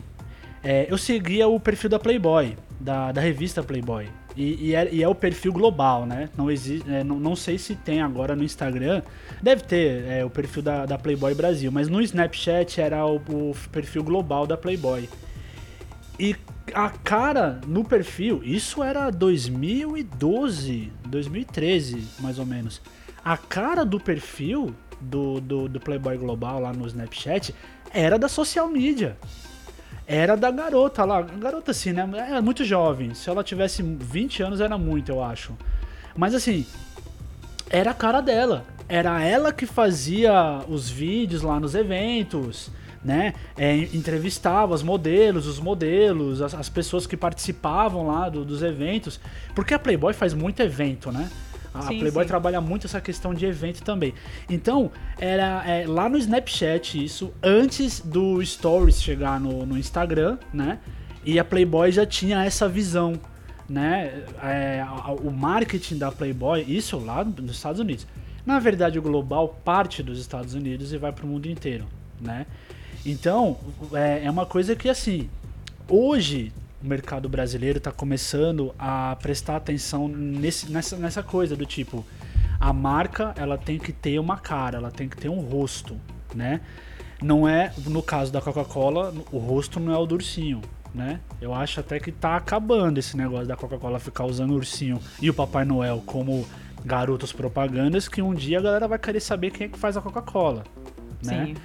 é, 0.64 0.88
eu 0.90 0.98
seguia 0.98 1.48
o 1.48 1.60
perfil 1.60 1.90
da 1.90 2.00
Playboy, 2.00 2.58
da, 2.80 3.12
da 3.12 3.22
revista 3.22 3.62
Playboy. 3.62 4.08
E, 4.36 4.70
e, 4.70 4.76
é, 4.76 4.90
e, 4.92 5.04
é, 5.04 5.08
o 5.08 5.14
perfil 5.14 5.54
global, 5.54 6.06
né? 6.06 6.30
Não, 6.36 6.50
existe, 6.50 6.90
é, 6.90 7.04
não, 7.04 7.20
não, 7.20 7.36
sei 7.36 7.58
se 7.58 7.76
tem 7.76 8.02
agora 8.02 8.36
no 8.36 8.44
Instagram. 8.44 9.02
Deve 9.42 9.64
ter 9.64 10.06
é, 10.06 10.26
o 10.26 10.30
perfil 10.30 10.64
da, 10.64 10.86
da, 10.86 10.98
Playboy 10.98 11.36
Brasil, 11.36 11.72
mas 11.72 11.88
no 11.88 12.02
Snapchat 12.02 12.82
era 12.82 13.06
o, 13.06 13.18
o, 13.18 13.56
perfil 13.72 14.04
global 14.04 14.48
da 14.48 14.58
Playboy. 14.58 15.08
E 16.20 16.36
a 16.74 16.90
cara 16.90 17.60
no 17.68 17.84
perfil, 17.84 18.42
isso 18.44 18.82
era 18.82 19.10
2012, 19.12 20.92
2013, 21.08 22.08
mais 22.20 22.40
ou 22.40 22.46
menos. 22.46 22.82
A 23.24 23.38
cara 23.38 23.86
do 23.86 24.00
perfil 24.00 24.74
do, 25.04 25.42
do, 25.42 25.70
do 25.70 25.80
Playboy 25.80 26.18
Global 26.18 26.60
lá 26.60 26.74
no 26.74 26.88
Snapchat 26.88 27.54
era 27.94 28.18
da 28.18 28.28
social 28.28 28.68
media 28.68 29.18
era 30.08 30.36
da 30.36 30.52
garota 30.52 31.06
lá. 31.06 31.22
Garota 31.22 31.72
assim, 31.72 31.92
né? 31.94 32.08
É 32.32 32.42
muito 32.42 32.64
jovem. 32.66 33.14
Se 33.14 33.30
ela 33.30 33.44
tivesse 33.44 33.82
20 33.82 34.44
anos 34.44 34.62
era 34.62 34.78
muito, 34.78 35.12
eu 35.12 35.24
acho. 35.24 35.54
Mas 36.16 36.36
assim, 36.36 36.66
era 37.70 37.92
a 37.92 37.94
cara 37.94 38.22
dela. 38.22 38.66
Era 38.88 39.24
ela 39.24 39.54
que 39.54 39.66
fazia 39.66 40.62
os 40.68 40.90
vídeos 40.90 41.42
lá 41.42 41.60
nos 41.60 41.74
eventos, 41.74 42.70
né? 43.04 43.34
É, 43.58 43.76
entrevistava 43.76 44.74
os 44.74 44.84
modelos, 44.84 45.48
os 45.48 45.60
modelos, 45.60 46.42
as, 46.42 46.54
as 46.54 46.70
pessoas 46.70 47.08
que 47.08 47.16
participavam 47.16 48.08
lá 48.08 48.28
do, 48.28 48.44
dos 48.44 48.62
eventos. 48.62 49.20
Porque 49.56 49.74
a 49.74 49.80
Playboy 49.80 50.14
faz 50.14 50.34
muito 50.34 50.62
evento, 50.62 51.12
né? 51.12 51.30
A 51.74 51.82
sim, 51.84 52.00
Playboy 52.00 52.24
sim. 52.24 52.28
trabalha 52.28 52.62
muito 52.62 52.86
essa 52.86 53.02
questão 53.02 53.34
de 53.34 53.46
evento 53.46 53.82
também. 53.84 54.14
Então, 54.50 54.92
era 55.18 55.64
é, 55.66 55.88
lá 55.88 56.08
no 56.08 56.18
Snapchat 56.18 57.04
isso, 57.04 57.34
antes 57.42 58.00
do 58.00 58.44
Stories 58.46 59.02
chegar 59.02 59.40
no, 59.40 59.66
no 59.66 59.78
Instagram, 59.78 60.38
né? 60.54 60.80
E 61.26 61.40
a 61.40 61.44
Playboy 61.44 61.92
já 61.92 62.06
tinha 62.06 62.44
essa 62.44 62.70
visão, 62.70 63.14
né? 63.68 64.24
É, 64.44 64.86
o 65.24 65.32
marketing 65.32 65.98
da 65.98 66.12
Playboy, 66.12 66.64
isso 66.68 66.98
lá 67.00 67.24
nos 67.24 67.56
Estados 67.56 67.80
Unidos. 67.80 68.06
Na 68.46 68.60
verdade, 68.60 69.00
o 69.00 69.02
global 69.02 69.48
parte 69.64 70.04
dos 70.04 70.20
Estados 70.20 70.54
Unidos 70.54 70.92
e 70.92 70.98
vai 70.98 71.12
para 71.12 71.26
o 71.26 71.28
mundo 71.28 71.48
inteiro, 71.48 71.86
né? 72.20 72.46
Então, 73.06 73.58
é, 73.94 74.26
é 74.26 74.32
uma 74.32 74.46
coisa 74.46 74.76
que, 74.76 74.90
assim, 74.90 75.30
hoje 75.90 76.52
o 76.84 76.88
mercado 76.88 77.30
brasileiro 77.30 77.78
está 77.78 77.92
começando 77.92 78.76
a 78.78 79.16
prestar 79.22 79.56
atenção 79.56 80.08
nesse, 80.08 80.70
nessa, 80.72 80.98
nessa 80.98 81.24
coisa 81.24 81.56
do 81.56 81.66
tipo 81.66 82.06
a 82.60 82.72
marca 82.72 83.34
ela 83.38 83.58
tem 83.58 83.78
que 83.78 83.92
ter 83.92 84.20
uma 84.20 84.38
cara, 84.38 84.78
ela 84.78 84.92
tem 84.92 85.08
que 85.10 85.18
ter 85.18 85.30
um 85.30 85.40
rosto, 85.40 85.98
né? 86.34 86.62
Não 87.22 87.48
é 87.48 87.74
no 87.86 88.02
caso 88.02 88.32
da 88.32 88.42
Coca-Cola, 88.42 89.14
o 89.32 89.38
rosto 89.38 89.80
não 89.80 89.94
é 89.94 89.98
o 89.98 90.06
do 90.06 90.16
ursinho, 90.16 90.62
né? 90.94 91.20
Eu 91.42 91.54
acho 91.54 91.80
até 91.80 92.00
que 92.00 92.12
tá 92.12 92.36
acabando 92.36 92.98
esse 92.98 93.18
negócio 93.18 93.48
da 93.48 93.56
Coca-Cola 93.56 94.00
ficar 94.00 94.26
usando 94.26 94.52
o 94.52 94.56
ursinho 94.56 95.00
e 95.22 95.30
o 95.30 95.34
Papai 95.34 95.66
Noel 95.66 96.04
como 96.06 96.46
garotos 96.86 97.32
propagandas 97.32 98.08
que 98.08 98.22
um 98.22 98.34
dia 98.34 98.60
a 98.60 98.62
galera 98.62 98.88
vai 98.88 99.00
querer 99.00 99.20
saber 99.20 99.52
quem 99.52 99.68
é 99.68 99.70
que 99.70 99.78
faz 99.80 99.96
a 99.96 100.02
Coca-Cola, 100.02 100.64
né? 101.24 101.48
Sim. 101.48 101.56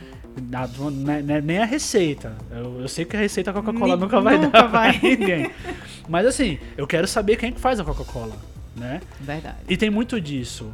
Né, 0.91 1.23
né, 1.23 1.41
nem 1.41 1.59
a 1.59 1.65
receita. 1.65 2.37
Eu, 2.51 2.81
eu 2.83 2.89
sei 2.89 3.05
que 3.05 3.17
a 3.17 3.21
receita 3.21 3.53
da 3.53 3.61
Coca-Cola 3.61 3.97
nunca 3.97 4.21
vai 4.21 4.39
nunca 4.39 4.63
dar 4.63 4.67
vai. 4.69 4.99
pra 4.99 5.09
ninguém. 5.09 5.51
Mas 6.09 6.27
assim, 6.27 6.59
eu 6.77 6.87
quero 6.87 7.07
saber 7.07 7.37
quem 7.37 7.51
é 7.51 7.53
que 7.53 7.61
faz 7.61 7.79
a 7.81 7.85
Coca-Cola, 7.85 8.37
né? 8.77 9.01
Verdade. 9.21 9.57
E 9.69 9.77
tem 9.77 9.91
muito 9.91 10.21
disso. 10.21 10.73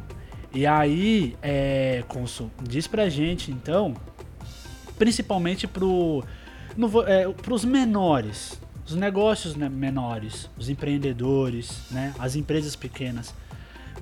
E 0.53 0.65
aí, 0.65 1.35
é, 1.41 2.03
Consul, 2.07 2.49
diz 2.61 2.87
pra 2.87 3.09
gente, 3.09 3.51
então, 3.51 3.93
principalmente 4.97 5.67
pro, 5.67 6.23
no, 6.77 7.01
é, 7.03 7.27
pros 7.27 7.65
menores, 7.65 8.57
os 8.87 8.95
negócios 8.95 9.55
né, 9.55 9.67
menores, 9.67 10.49
os 10.57 10.69
empreendedores, 10.69 11.81
né, 11.91 12.13
as 12.17 12.37
empresas 12.37 12.73
pequenas, 12.73 13.33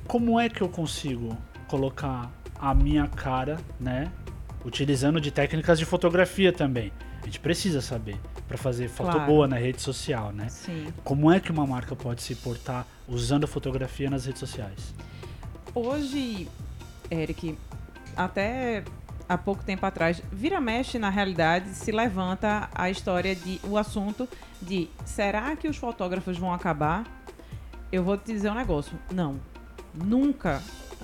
como 0.06 0.40
é 0.40 0.48
que 0.48 0.62
eu 0.62 0.70
consigo 0.70 1.36
colocar 1.68 2.32
a 2.60 2.74
minha 2.76 3.08
cara, 3.08 3.58
né, 3.80 4.12
utilizando 4.66 5.20
de 5.20 5.32
técnicas 5.32 5.78
de 5.80 5.86
fotografia 5.86 6.52
também. 6.52 6.92
A 7.22 7.26
gente 7.26 7.40
precisa 7.40 7.82
saber 7.82 8.18
para 8.48 8.58
fazer 8.58 8.90
foto 8.90 9.12
claro. 9.12 9.26
boa 9.26 9.48
na 9.48 9.56
rede 9.56 9.82
social, 9.82 10.32
né? 10.32 10.50
Sim. 10.50 10.88
Como 11.04 11.32
é 11.32 11.40
que 11.40 11.52
uma 11.52 11.66
marca 11.66 11.96
pode 11.96 12.22
se 12.22 12.36
portar 12.36 12.86
usando 13.08 13.46
a 13.46 13.48
fotografia 13.48 14.10
nas 14.10 14.26
redes 14.26 14.40
sociais? 14.40 14.94
Hoje, 15.74 16.48
Eric, 17.10 17.58
até 18.16 18.84
há 19.28 19.38
pouco 19.38 19.64
tempo 19.64 19.86
atrás, 19.86 20.22
vira 20.32 20.60
mexe 20.60 21.00
na 21.00 21.10
realidade 21.10 21.70
se 21.70 21.92
levanta 21.92 22.70
a 22.76 22.90
história 22.90 23.36
de 23.36 23.60
o 23.64 23.78
assunto 23.78 24.28
de 24.62 24.90
será 25.06 25.56
que 25.56 25.68
os 25.68 25.78
fotógrafos 25.78 26.38
vão 26.38 26.54
acabar? 26.54 27.06
Eu 27.92 28.04
vou 28.04 28.18
te 28.18 28.34
dizer 28.34 28.50
um 28.50 28.56
negócio, 28.56 28.98
não. 29.12 29.40
Nunca 29.94 30.62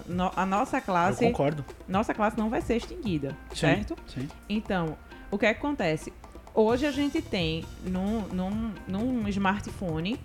no, 0.10 0.32
a 0.36 0.46
nossa 0.46 0.82
classe. 0.82 1.24
Eu 1.24 1.30
concordo. 1.32 1.64
Nossa 1.88 2.14
classe 2.14 2.38
não 2.38 2.50
vai 2.50 2.62
ser 2.62 2.78
extinguida, 2.78 3.38
sim, 3.52 3.56
certo? 3.56 3.96
Sim. 4.08 4.28
Então, 4.50 4.98
o 5.32 5.38
que, 5.38 5.46
é 5.46 5.54
que 5.54 5.60
acontece? 5.60 6.12
Hoje 6.54 6.86
a 6.86 6.92
gente 6.92 7.22
tem 7.22 7.64
num, 7.84 8.22
num, 8.34 8.74
num 8.88 9.28
smartphone 9.30 10.20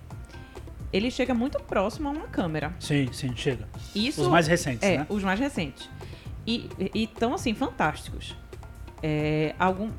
ele 0.95 1.11
chega 1.11 1.35
muito 1.35 1.59
próximo 1.59 2.09
a 2.09 2.13
uma 2.13 2.29
câmera. 2.29 2.73
Sim, 2.79 3.13
sim, 3.13 3.35
chega. 3.35 3.69
Isso, 3.93 4.23
os 4.23 4.29
mais 4.29 4.47
recentes, 4.47 4.89
é, 4.89 4.99
né? 4.99 5.07
Os 5.09 5.25
mais 5.25 5.41
recentes. 5.41 5.91
E 6.47 6.71
estão, 6.95 7.35
assim, 7.35 7.53
fantásticos. 7.53 8.37
É, 9.03 9.57
algum, 9.59 9.91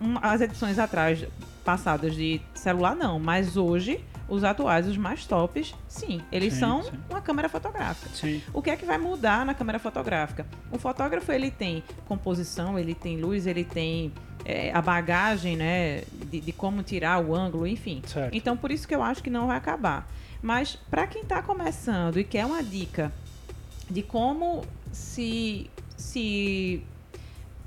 um, 0.00 0.18
as 0.20 0.40
edições 0.40 0.80
atrás, 0.80 1.24
passadas 1.64 2.16
de 2.16 2.40
celular, 2.54 2.96
não. 2.96 3.20
Mas 3.20 3.56
hoje, 3.56 4.04
os 4.28 4.44
atuais, 4.44 4.86
os 4.86 4.96
mais 4.96 5.26
tops, 5.26 5.74
sim, 5.88 6.22
eles 6.30 6.54
sim, 6.54 6.60
são 6.60 6.82
sim. 6.82 6.90
uma 7.10 7.20
câmera 7.20 7.48
fotográfica. 7.48 8.10
Sim. 8.14 8.42
O 8.52 8.62
que 8.62 8.70
é 8.70 8.76
que 8.76 8.84
vai 8.84 8.98
mudar 8.98 9.44
na 9.44 9.54
câmera 9.54 9.78
fotográfica? 9.78 10.46
O 10.70 10.78
fotógrafo 10.78 11.30
ele 11.32 11.50
tem 11.50 11.82
composição, 12.06 12.78
ele 12.78 12.94
tem 12.94 13.20
luz, 13.20 13.46
ele 13.46 13.64
tem 13.64 14.12
é, 14.44 14.72
a 14.72 14.80
bagagem, 14.80 15.56
né, 15.56 16.02
de, 16.30 16.40
de, 16.40 16.52
como 16.52 16.82
tirar 16.82 17.22
o 17.22 17.34
ângulo, 17.34 17.66
enfim. 17.66 18.02
Certo. 18.06 18.34
Então 18.34 18.56
por 18.56 18.70
isso 18.70 18.86
que 18.86 18.94
eu 18.94 19.02
acho 19.02 19.22
que 19.22 19.30
não 19.30 19.46
vai 19.46 19.56
acabar. 19.56 20.08
Mas 20.40 20.76
para 20.90 21.06
quem 21.06 21.22
está 21.22 21.40
começando 21.42 22.18
e 22.18 22.24
quer 22.24 22.44
uma 22.44 22.62
dica 22.62 23.12
de 23.90 24.02
como 24.02 24.64
se 24.92 25.70
se 25.96 26.82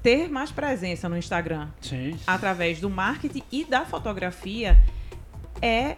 ter 0.04 0.30
mais 0.30 0.52
presença 0.52 1.10
no 1.10 1.18
Instagram 1.18 1.70
sim. 1.82 2.16
através 2.28 2.80
do 2.80 2.90
marketing 2.90 3.42
e 3.52 3.64
da 3.64 3.86
fotografia 3.86 4.78
é 5.62 5.96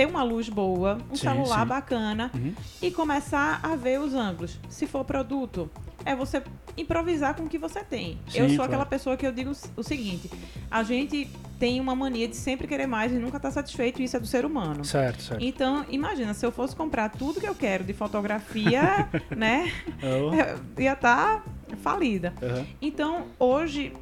ter 0.00 0.06
uma 0.06 0.22
luz 0.22 0.48
boa, 0.48 0.96
um 1.10 1.14
sim, 1.14 1.24
celular 1.24 1.60
sim. 1.60 1.66
bacana 1.66 2.30
uhum. 2.34 2.54
e 2.80 2.90
começar 2.90 3.60
a 3.62 3.76
ver 3.76 4.00
os 4.00 4.14
ângulos. 4.14 4.58
Se 4.70 4.86
for 4.86 5.04
produto, 5.04 5.70
é 6.06 6.16
você 6.16 6.42
improvisar 6.74 7.34
com 7.34 7.42
o 7.42 7.48
que 7.50 7.58
você 7.58 7.84
tem. 7.84 8.18
Sim, 8.26 8.38
eu 8.38 8.46
sou 8.46 8.56
claro. 8.56 8.70
aquela 8.70 8.86
pessoa 8.86 9.14
que 9.14 9.26
eu 9.26 9.32
digo 9.32 9.52
o 9.76 9.82
seguinte: 9.82 10.30
a 10.70 10.82
gente 10.82 11.28
tem 11.58 11.78
uma 11.78 11.94
mania 11.94 12.26
de 12.26 12.34
sempre 12.34 12.66
querer 12.66 12.86
mais 12.86 13.12
e 13.12 13.16
nunca 13.16 13.36
estar 13.36 13.50
tá 13.50 13.50
satisfeito, 13.50 14.00
e 14.00 14.04
isso 14.04 14.16
é 14.16 14.20
do 14.20 14.26
ser 14.26 14.46
humano. 14.46 14.86
Certo, 14.86 15.22
certo. 15.22 15.44
Então, 15.44 15.84
imagina, 15.90 16.32
se 16.32 16.46
eu 16.46 16.50
fosse 16.50 16.74
comprar 16.74 17.10
tudo 17.10 17.38
que 17.38 17.46
eu 17.46 17.54
quero 17.54 17.84
de 17.84 17.92
fotografia, 17.92 19.06
né? 19.36 19.70
Oh. 20.02 20.80
ia 20.80 20.94
estar 20.94 21.42
tá 21.42 21.76
falida. 21.76 22.32
Uhum. 22.40 22.66
Então, 22.80 23.26
hoje, 23.38 23.92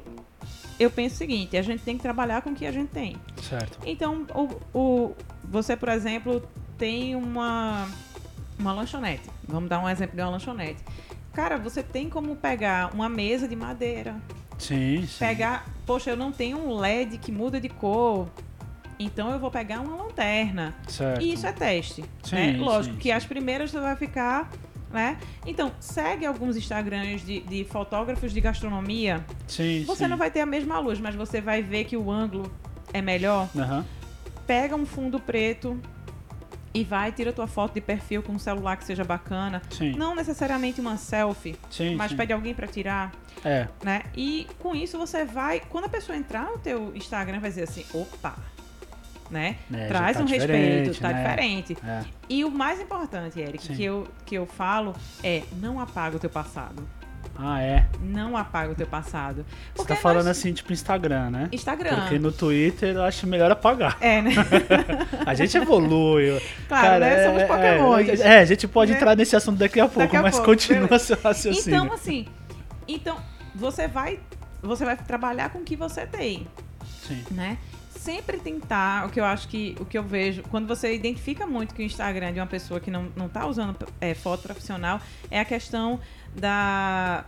eu 0.79 0.89
penso 0.89 1.15
o 1.15 1.17
seguinte: 1.17 1.57
a 1.57 1.61
gente 1.61 1.83
tem 1.83 1.97
que 1.97 2.01
trabalhar 2.01 2.41
com 2.41 2.51
o 2.51 2.55
que 2.55 2.65
a 2.65 2.71
gente 2.71 2.89
tem. 2.89 3.17
Certo. 3.41 3.79
Então, 3.85 4.25
o, 4.33 4.77
o 4.79 5.15
você, 5.49 5.75
por 5.75 5.89
exemplo, 5.89 6.47
tem 6.77 7.15
uma, 7.15 7.87
uma 8.57 8.71
lanchonete. 8.71 9.29
Vamos 9.47 9.69
dar 9.69 9.79
um 9.79 9.89
exemplo 9.89 10.15
de 10.15 10.21
uma 10.21 10.29
lanchonete. 10.29 10.83
Cara, 11.33 11.57
você 11.57 11.81
tem 11.81 12.09
como 12.09 12.35
pegar 12.35 12.93
uma 12.93 13.09
mesa 13.09 13.47
de 13.47 13.55
madeira. 13.55 14.15
Sim, 14.57 15.05
sim. 15.07 15.19
Pegar, 15.19 15.65
poxa, 15.85 16.11
eu 16.11 16.17
não 16.17 16.31
tenho 16.31 16.57
um 16.57 16.75
LED 16.77 17.17
que 17.17 17.31
muda 17.31 17.59
de 17.59 17.69
cor. 17.69 18.27
Então 18.99 19.31
eu 19.31 19.39
vou 19.39 19.49
pegar 19.49 19.79
uma 19.79 19.95
lanterna. 19.95 20.75
Certo. 20.87 21.21
E 21.21 21.33
isso 21.33 21.47
é 21.47 21.51
teste. 21.51 22.03
Sim, 22.23 22.35
né? 22.35 22.57
Lógico 22.57 22.95
sim, 22.95 22.99
que 22.99 23.09
sim. 23.09 23.15
as 23.15 23.25
primeiras 23.25 23.71
você 23.71 23.79
vai 23.79 23.95
ficar 23.95 24.49
né? 24.91 25.19
Então, 25.45 25.71
segue 25.79 26.25
alguns 26.25 26.57
Instagrams 26.57 27.23
de, 27.23 27.41
de 27.41 27.63
fotógrafos 27.63 28.33
de 28.33 28.41
gastronomia. 28.41 29.23
Sim, 29.47 29.83
você 29.85 30.05
sim. 30.05 30.09
não 30.09 30.17
vai 30.17 30.31
ter 30.31 30.39
a 30.41 30.47
mesma 30.47 30.79
luz, 30.79 30.99
mas 30.99 31.13
você 31.13 31.39
vai 31.39 31.61
ver 31.61 31.83
que 31.83 31.95
o 31.95 32.09
ângulo 32.09 32.51
é 32.91 32.99
melhor. 32.99 33.47
Uhum 33.53 33.83
pega 34.49 34.75
um 34.75 34.83
fundo 34.83 35.19
preto 35.19 35.79
e 36.73 36.83
vai, 36.83 37.11
tira 37.11 37.31
tua 37.31 37.45
foto 37.45 37.75
de 37.75 37.81
perfil 37.81 38.23
com 38.23 38.31
um 38.31 38.39
celular 38.39 38.77
que 38.77 38.83
seja 38.83 39.03
bacana. 39.03 39.61
Sim. 39.69 39.91
Não 39.95 40.15
necessariamente 40.15 40.81
uma 40.81 40.97
selfie, 40.97 41.55
sim, 41.69 41.93
mas 41.95 42.09
sim. 42.09 42.17
pede 42.17 42.33
alguém 42.33 42.55
pra 42.55 42.65
tirar, 42.65 43.11
É, 43.45 43.67
né? 43.83 44.01
E 44.17 44.47
com 44.57 44.75
isso 44.75 44.97
você 44.97 45.23
vai, 45.23 45.61
quando 45.69 45.85
a 45.85 45.89
pessoa 45.89 46.17
entrar 46.17 46.45
no 46.45 46.57
teu 46.57 46.95
Instagram, 46.95 47.39
vai 47.39 47.51
dizer 47.51 47.63
assim, 47.63 47.85
opa, 47.93 48.35
né? 49.29 49.57
É, 49.71 49.85
Traz 49.85 50.17
tá 50.17 50.23
um 50.23 50.25
respeito, 50.25 50.99
tá 50.99 51.09
né? 51.09 51.21
diferente. 51.21 51.77
é. 51.85 52.03
E 52.27 52.43
o 52.43 52.49
mais 52.49 52.81
importante, 52.81 53.39
Eric, 53.39 53.75
que 53.75 53.83
eu, 53.83 54.07
que 54.25 54.33
eu 54.33 54.47
falo 54.47 54.95
é 55.23 55.43
não 55.61 55.79
apaga 55.79 56.17
o 56.17 56.19
teu 56.19 56.29
passado. 56.29 56.83
Ah, 57.41 57.61
é. 57.61 57.85
Não 58.01 58.35
apaga 58.35 58.73
o 58.73 58.75
teu 58.75 58.85
passado. 58.85 59.45
Você 59.47 59.73
Porque 59.75 59.93
tá 59.93 59.99
falando 59.99 60.25
nós- 60.25 60.37
assim, 60.37 60.51
tipo 60.51 60.73
Instagram, 60.73 61.29
né? 61.29 61.47
Instagram. 61.53 61.95
Porque 62.01 62.19
no 62.19 62.33
Twitter 62.33 62.95
eu 62.95 63.03
acho 63.03 63.25
melhor 63.25 63.49
apagar. 63.49 63.95
É, 64.01 64.21
né? 64.21 64.31
A 65.25 65.33
gente 65.33 65.55
evolui. 65.55 66.41
Claro, 66.67 66.85
Cara, 66.85 66.99
né? 66.99 67.25
Somos 67.25 67.41
é, 67.41 67.45
pokémons. 67.45 68.19
É, 68.19 68.27
é, 68.27 68.39
a 68.39 68.45
gente 68.45 68.67
pode 68.67 68.91
Né? 68.91 68.97
entrar 68.97 69.15
nesse 69.15 69.37
assunto 69.37 69.57
daqui 69.57 69.79
a 69.79 69.87
pouco, 69.87 70.17
a 70.17 70.21
mas 70.21 70.35
pouco, 70.35 70.51
continua 70.51 70.81
beleza. 70.87 71.05
seu 71.05 71.17
raciocínio. 71.23 71.77
Então, 71.83 71.93
assim, 71.93 72.27
então 72.87 73.17
você 73.55 73.87
vai, 73.87 74.19
você 74.61 74.83
vai 74.83 74.97
trabalhar 74.97 75.49
com 75.49 75.59
o 75.59 75.63
que 75.63 75.77
você 75.77 76.05
tem, 76.05 76.45
Sim. 77.07 77.23
né? 77.31 77.57
Sempre 77.99 78.37
tentar, 78.37 79.05
o 79.05 79.09
que 79.09 79.19
eu 79.19 79.25
acho 79.25 79.49
que, 79.49 79.75
o 79.77 79.83
que 79.83 79.97
eu 79.97 80.03
vejo, 80.03 80.41
quando 80.43 80.65
você 80.65 80.95
identifica 80.95 81.45
muito 81.45 81.75
que 81.75 81.81
o 81.81 81.85
Instagram 81.85 82.27
é 82.27 82.31
de 82.31 82.39
uma 82.39 82.47
pessoa 82.47 82.79
que 82.79 82.89
não, 82.89 83.09
não 83.13 83.27
tá 83.27 83.45
usando 83.45 83.75
é, 83.99 84.13
foto 84.13 84.43
profissional, 84.43 85.01
é 85.29 85.37
a 85.37 85.43
questão 85.43 85.99
da 86.33 87.25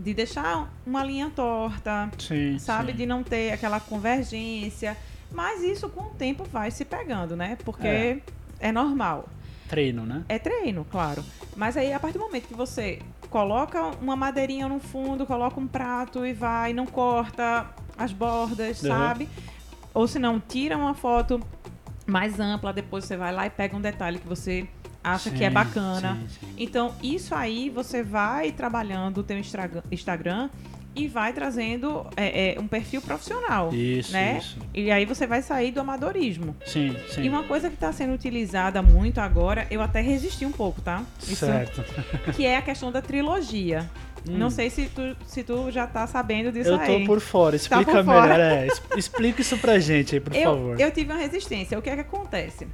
de 0.00 0.12
deixar 0.12 0.68
uma 0.84 1.04
linha 1.04 1.30
torta, 1.30 2.10
Sim, 2.18 2.58
sabe? 2.58 2.90
sim. 2.90 2.98
De 2.98 3.06
não 3.06 3.22
ter 3.22 3.52
aquela 3.52 3.78
convergência. 3.78 4.96
Mas 5.30 5.62
isso 5.62 5.88
com 5.88 6.06
o 6.06 6.10
tempo 6.10 6.42
vai 6.44 6.72
se 6.72 6.84
pegando, 6.84 7.36
né? 7.36 7.56
Porque 7.64 7.86
É. 7.86 8.18
é 8.58 8.72
normal. 8.72 9.28
Treino, 9.68 10.04
né? 10.04 10.24
É 10.28 10.40
treino, 10.40 10.84
claro. 10.90 11.24
Mas 11.54 11.76
aí, 11.76 11.92
a 11.92 12.00
partir 12.00 12.18
do 12.18 12.24
momento 12.24 12.48
que 12.48 12.54
você 12.54 12.98
coloca 13.28 13.80
uma 14.02 14.16
madeirinha 14.16 14.66
no 14.68 14.80
fundo, 14.80 15.24
coloca 15.24 15.60
um 15.60 15.68
prato 15.68 16.26
e 16.26 16.32
vai, 16.32 16.72
não 16.72 16.86
corta 16.86 17.66
as 17.96 18.12
bordas, 18.12 18.82
Uhum. 18.82 18.88
sabe? 18.88 19.28
Ou 19.92 20.06
se 20.06 20.18
não, 20.18 20.40
tira 20.40 20.76
uma 20.76 20.94
foto 20.94 21.40
mais 22.06 22.38
ampla, 22.40 22.72
depois 22.72 23.04
você 23.04 23.16
vai 23.16 23.32
lá 23.32 23.46
e 23.46 23.50
pega 23.50 23.76
um 23.76 23.80
detalhe 23.80 24.18
que 24.18 24.26
você 24.26 24.68
acha 25.02 25.30
que 25.30 25.42
é 25.44 25.48
Sim, 25.48 25.54
bacana. 25.54 26.18
sim, 26.20 26.28
sim. 26.40 26.54
Então, 26.58 26.94
isso 27.02 27.34
aí 27.34 27.70
você 27.70 28.02
vai 28.02 28.52
trabalhando 28.52 29.18
o 29.18 29.22
teu 29.22 29.38
Instagram 29.90 30.50
e 30.94 31.06
vai 31.06 31.32
trazendo 31.32 32.06
é, 32.16 32.54
é, 32.56 32.60
um 32.60 32.66
perfil 32.66 33.00
profissional, 33.00 33.72
Isso, 33.72 34.12
né? 34.12 34.38
isso. 34.38 34.58
E 34.74 34.90
aí 34.90 35.04
você 35.04 35.26
vai 35.26 35.40
sair 35.40 35.70
do 35.70 35.80
amadorismo. 35.80 36.56
Sim, 36.66 36.96
sim. 37.08 37.22
E 37.22 37.28
uma 37.28 37.44
coisa 37.44 37.68
que 37.68 37.74
está 37.74 37.92
sendo 37.92 38.12
utilizada 38.12 38.82
muito 38.82 39.18
agora, 39.20 39.66
eu 39.70 39.80
até 39.80 40.00
resisti 40.00 40.44
um 40.44 40.50
pouco, 40.52 40.80
tá? 40.80 41.02
Isso, 41.22 41.46
Certo. 41.46 41.84
que 42.34 42.44
é 42.44 42.56
a 42.56 42.62
questão 42.62 42.90
da 42.90 43.00
trilogia. 43.00 43.88
Hum. 44.28 44.36
Não 44.36 44.50
sei 44.50 44.68
se 44.68 44.86
tu, 44.86 45.16
se 45.26 45.42
tu 45.42 45.70
já 45.70 45.86
tá 45.86 46.06
sabendo 46.06 46.52
disso 46.52 46.68
Eu 46.70 46.78
tô 46.78 46.92
aí. 46.92 47.06
por 47.06 47.20
fora. 47.20 47.56
Explica 47.56 47.84
por 47.92 48.04
fora. 48.04 48.32
melhor. 48.36 48.40
É, 48.40 48.66
es- 48.66 48.82
explica 48.96 49.40
isso 49.40 49.56
pra 49.58 49.78
gente 49.78 50.14
aí, 50.16 50.20
por 50.20 50.34
eu, 50.34 50.42
favor. 50.42 50.80
eu 50.80 50.90
tive 50.90 51.10
uma 51.12 51.18
resistência. 51.18 51.78
O 51.78 51.82
que 51.82 51.88
é 51.88 51.94
que 51.94 52.00
acontece? 52.02 52.66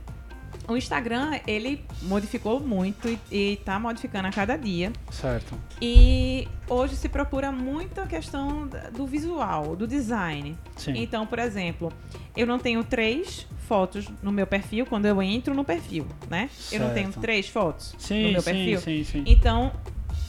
O 0.68 0.76
Instagram, 0.76 1.38
ele 1.46 1.84
modificou 2.02 2.58
muito 2.60 3.08
e, 3.08 3.18
e 3.30 3.56
tá 3.64 3.78
modificando 3.78 4.26
a 4.28 4.30
cada 4.30 4.56
dia. 4.56 4.92
Certo. 5.10 5.54
E 5.80 6.48
hoje 6.68 6.96
se 6.96 7.08
procura 7.08 7.52
muito 7.52 8.00
a 8.00 8.06
questão 8.06 8.68
do 8.92 9.06
visual, 9.06 9.76
do 9.76 9.86
design. 9.86 10.56
Sim. 10.76 10.94
Então, 10.96 11.26
por 11.26 11.38
exemplo, 11.38 11.92
eu 12.36 12.46
não 12.46 12.58
tenho 12.58 12.82
três 12.82 13.46
fotos 13.68 14.08
no 14.22 14.32
meu 14.32 14.46
perfil 14.46 14.86
quando 14.86 15.06
eu 15.06 15.22
entro 15.22 15.54
no 15.54 15.64
perfil, 15.64 16.06
né? 16.28 16.50
Eu 16.72 16.80
não 16.80 16.90
tenho 16.94 17.06
Certo. 17.08 17.20
três 17.20 17.48
fotos 17.48 17.94
Sim, 17.98 18.24
no 18.24 18.32
meu 18.32 18.42
sim, 18.42 18.50
perfil. 18.52 18.80
sim, 18.80 19.04
sim. 19.04 19.24
Então, 19.26 19.72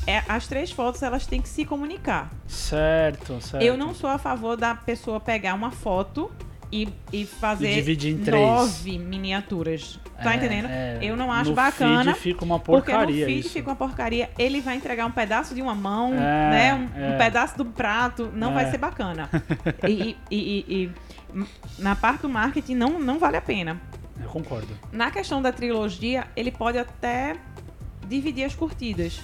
é, 0.06 0.24
as 0.28 0.48
três 0.48 0.72
fotos 0.72 1.02
elas 1.04 1.26
têm 1.28 1.42
que 1.42 1.50
se 1.50 1.66
comunicar. 1.66 2.32
Certo, 2.48 3.42
certo. 3.42 3.64
Eu 3.64 3.76
não 3.78 3.94
sou 3.94 4.10
a 4.10 4.18
favor 4.18 4.56
da 4.56 4.74
pessoa 4.74 5.20
pegar 5.20 5.54
uma 5.54 5.70
foto 5.72 6.32
e, 6.72 6.88
e 7.14 7.26
fazer 7.26 7.88
E 7.88 8.14
nove 8.32 8.98
miniaturas. 8.98 10.00
Tá 10.22 10.34
É, 10.34 10.36
entendendo? 10.38 10.66
é. 10.66 11.00
Eu 11.02 11.16
não 11.16 11.32
acho 11.32 11.52
no 11.52 11.56
bacana. 11.56 12.14
Feed 12.14 12.20
fica 12.34 12.44
uma 12.46 12.60
Porque 12.60 12.92
porcaria 12.92 13.22
no 13.22 13.26
feed 13.32 13.40
isso. 13.40 13.50
fica 13.54 13.70
uma 13.70 13.76
porcaria. 13.76 14.30
Ele 14.38 14.60
vai 14.62 14.76
entregar 14.76 15.06
um 15.06 15.12
pedaço 15.12 15.54
de 15.56 15.62
uma 15.62 15.76
mão, 15.76 16.14
É, 16.14 16.18
né? 16.18 16.74
Um, 16.74 17.00
um 17.02 17.14
é. 17.14 17.18
pedaço 17.18 17.58
do 17.58 17.66
prato. 17.66 18.32
Não 18.34 18.52
É. 18.52 18.54
vai 18.56 18.72
ser 18.72 18.78
bacana. 18.78 19.30
e- 19.88 20.16
e 20.32 20.92
na 21.80 21.96
parte 21.96 22.22
do 22.24 22.30
marketing 22.30 22.76
não, 22.76 23.00
não 23.00 23.20
vale 23.20 23.38
a 23.38 23.42
pena. 23.42 23.80
Eu 24.22 24.30
concordo. 24.30 24.68
Na 24.92 25.12
questão 25.12 25.42
da 25.42 25.52
trilogia, 25.52 26.26
ele 26.36 26.52
pode 26.52 26.78
até 26.78 27.36
dividir 28.08 28.44
as 28.46 28.56
curtidas. 28.56 29.22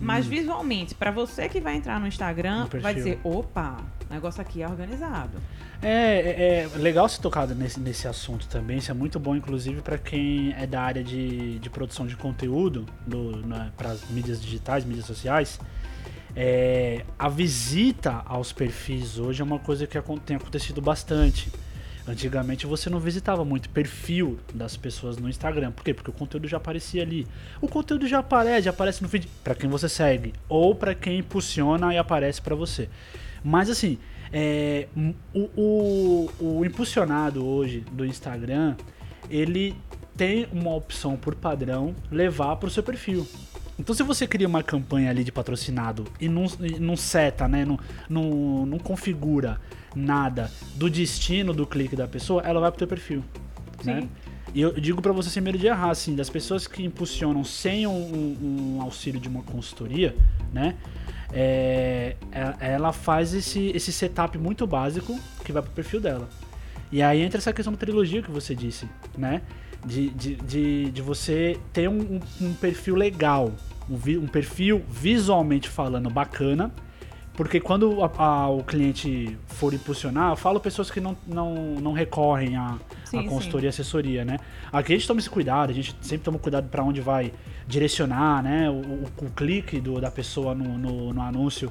Mas 0.00 0.26
visualmente, 0.26 0.94
pra 0.94 1.10
você 1.10 1.48
que 1.48 1.60
vai 1.60 1.76
entrar 1.76 1.98
no 1.98 2.06
Instagram, 2.06 2.66
Hum. 2.72 2.80
Vai 2.80 2.94
dizer, 2.94 3.18
opa, 3.24 3.78
o 4.08 4.14
negócio 4.14 4.40
aqui 4.40 4.62
é 4.62 4.68
organizado. 4.68 5.38
É, 5.82 5.88
é, 5.88 6.70
é 6.74 6.78
legal 6.78 7.08
ser 7.08 7.20
tocado 7.20 7.54
nesse, 7.54 7.78
nesse 7.80 8.08
assunto 8.08 8.46
também. 8.48 8.78
Isso 8.78 8.90
é 8.90 8.94
muito 8.94 9.18
bom, 9.18 9.36
inclusive, 9.36 9.80
para 9.82 9.98
quem 9.98 10.54
é 10.58 10.66
da 10.66 10.80
área 10.80 11.02
de, 11.02 11.58
de 11.58 11.70
produção 11.70 12.06
de 12.06 12.16
conteúdo 12.16 12.86
para 13.76 13.90
as 13.90 14.08
mídias 14.10 14.40
digitais, 14.40 14.84
mídias 14.84 15.06
sociais. 15.06 15.58
É, 16.34 17.04
a 17.18 17.28
visita 17.28 18.22
aos 18.26 18.52
perfis 18.52 19.18
hoje 19.18 19.40
é 19.40 19.44
uma 19.44 19.58
coisa 19.58 19.86
que 19.86 19.98
tem 20.24 20.36
acontecido 20.36 20.80
bastante. 20.82 21.50
Antigamente 22.08 22.66
você 22.66 22.88
não 22.88 23.00
visitava 23.00 23.44
muito 23.44 23.68
perfil 23.68 24.38
das 24.54 24.76
pessoas 24.76 25.16
no 25.16 25.28
Instagram. 25.28 25.72
Por 25.72 25.82
quê? 25.82 25.92
Porque 25.92 26.10
o 26.10 26.12
conteúdo 26.12 26.46
já 26.46 26.56
aparecia 26.56 27.02
ali. 27.02 27.26
O 27.60 27.66
conteúdo 27.66 28.06
já 28.06 28.20
aparece, 28.20 28.62
já 28.62 28.70
aparece 28.70 29.02
no 29.02 29.08
feed 29.08 29.28
para 29.42 29.56
quem 29.56 29.68
você 29.68 29.88
segue 29.88 30.32
ou 30.48 30.74
para 30.74 30.94
quem 30.94 31.18
impulsiona 31.18 31.92
e 31.92 31.98
aparece 31.98 32.40
para 32.40 32.54
você. 32.54 32.88
Mas 33.42 33.68
assim, 33.68 33.98
é, 34.32 34.86
o, 35.34 35.50
o, 35.56 36.30
o 36.40 36.64
impulsionado 36.64 37.44
hoje 37.44 37.80
do 37.90 38.04
Instagram, 38.04 38.76
ele 39.28 39.74
tem 40.16 40.46
uma 40.52 40.74
opção 40.74 41.16
por 41.16 41.34
padrão 41.34 41.94
levar 42.10 42.54
para 42.56 42.68
o 42.68 42.70
seu 42.70 42.84
perfil. 42.84 43.26
Então 43.78 43.94
se 43.94 44.02
você 44.02 44.26
cria 44.26 44.46
uma 44.46 44.62
campanha 44.62 45.10
ali 45.10 45.24
de 45.24 45.32
patrocinado 45.32 46.04
e 46.20 46.28
não, 46.28 46.46
e 46.60 46.78
não 46.80 46.96
seta, 46.96 47.46
né, 47.46 47.64
não, 47.64 47.78
não, 48.08 48.64
não 48.64 48.78
configura 48.78 49.60
nada 49.96 50.50
do 50.74 50.88
destino 50.90 51.52
do 51.52 51.66
clique 51.66 51.96
da 51.96 52.06
pessoa, 52.06 52.42
ela 52.42 52.60
vai 52.60 52.70
pro 52.70 52.78
teu 52.78 52.86
perfil. 52.88 53.24
Né? 53.84 54.02
Sim. 54.02 54.08
E 54.54 54.60
eu 54.60 54.72
digo 54.78 55.02
para 55.02 55.12
você 55.12 55.28
sem 55.28 55.42
medo 55.42 55.58
de 55.58 55.66
errar, 55.66 55.90
assim, 55.90 56.14
das 56.14 56.30
pessoas 56.30 56.66
que 56.66 56.82
impulsionam 56.84 57.42
sem 57.44 57.86
um, 57.86 57.90
um- 57.92 58.76
um 58.76 58.82
auxílio 58.82 59.20
de 59.20 59.28
uma 59.28 59.42
consultoria, 59.42 60.14
né? 60.52 60.76
é, 61.32 62.16
é- 62.32 62.54
ela 62.72 62.92
faz 62.92 63.34
esse, 63.34 63.70
esse 63.74 63.92
setup 63.92 64.38
muito 64.38 64.66
básico 64.66 65.18
que 65.44 65.52
vai 65.52 65.60
pro 65.62 65.72
perfil 65.72 66.00
dela. 66.00 66.28
E 66.92 67.02
aí 67.02 67.20
entra 67.20 67.38
essa 67.38 67.52
questão 67.52 67.72
da 67.72 67.78
trilogia 67.78 68.22
que 68.22 68.30
você 68.30 68.54
disse, 68.54 68.88
né? 69.18 69.42
De, 69.84 70.08
de, 70.10 70.36
de, 70.36 70.90
de 70.92 71.02
você 71.02 71.58
ter 71.72 71.88
um, 71.88 71.98
um- 72.40 72.46
um 72.46 72.54
perfil 72.54 72.94
legal, 72.94 73.52
um, 73.90 73.96
vi- 73.96 74.16
um 74.18 74.26
perfil 74.28 74.82
visualmente 74.88 75.68
falando 75.68 76.08
bacana, 76.08 76.72
porque 77.36 77.60
quando 77.60 78.02
a- 78.02 78.10
a- 78.18 78.48
o 78.50 78.62
cliente 78.64 79.36
for 79.46 79.74
impulsionar, 79.74 80.32
eu 80.32 80.36
falo 80.36 80.58
pessoas 80.58 80.90
que 80.90 81.00
não, 81.00 81.16
não, 81.26 81.54
não 81.80 81.92
recorrem 81.92 82.56
sim. 83.04 83.18
consultoria 83.28 83.68
e 83.68 83.70
assessoria, 83.70 84.24
né? 84.24 84.38
Aqui 84.72 84.92
a 84.94 84.96
gente 84.96 85.06
toma 85.06 85.20
esse 85.20 85.28
cuidado, 85.30 85.70
a 85.70 85.72
gente 85.74 85.94
sempre 86.00 86.24
toma 86.24 86.38
cuidado 86.38 86.68
para 86.68 86.82
onde 86.82 87.00
vai 87.00 87.32
direcionar, 87.68 88.42
né? 88.42 88.70
O, 88.70 88.74
o- 88.74 89.08
o 89.26 89.30
clique 89.30 89.80
do- 89.80 90.00
da 90.00 90.10
pessoa 90.10 90.54
no, 90.54 90.78
no, 90.78 91.12
no 91.12 91.20
anúncio. 91.22 91.70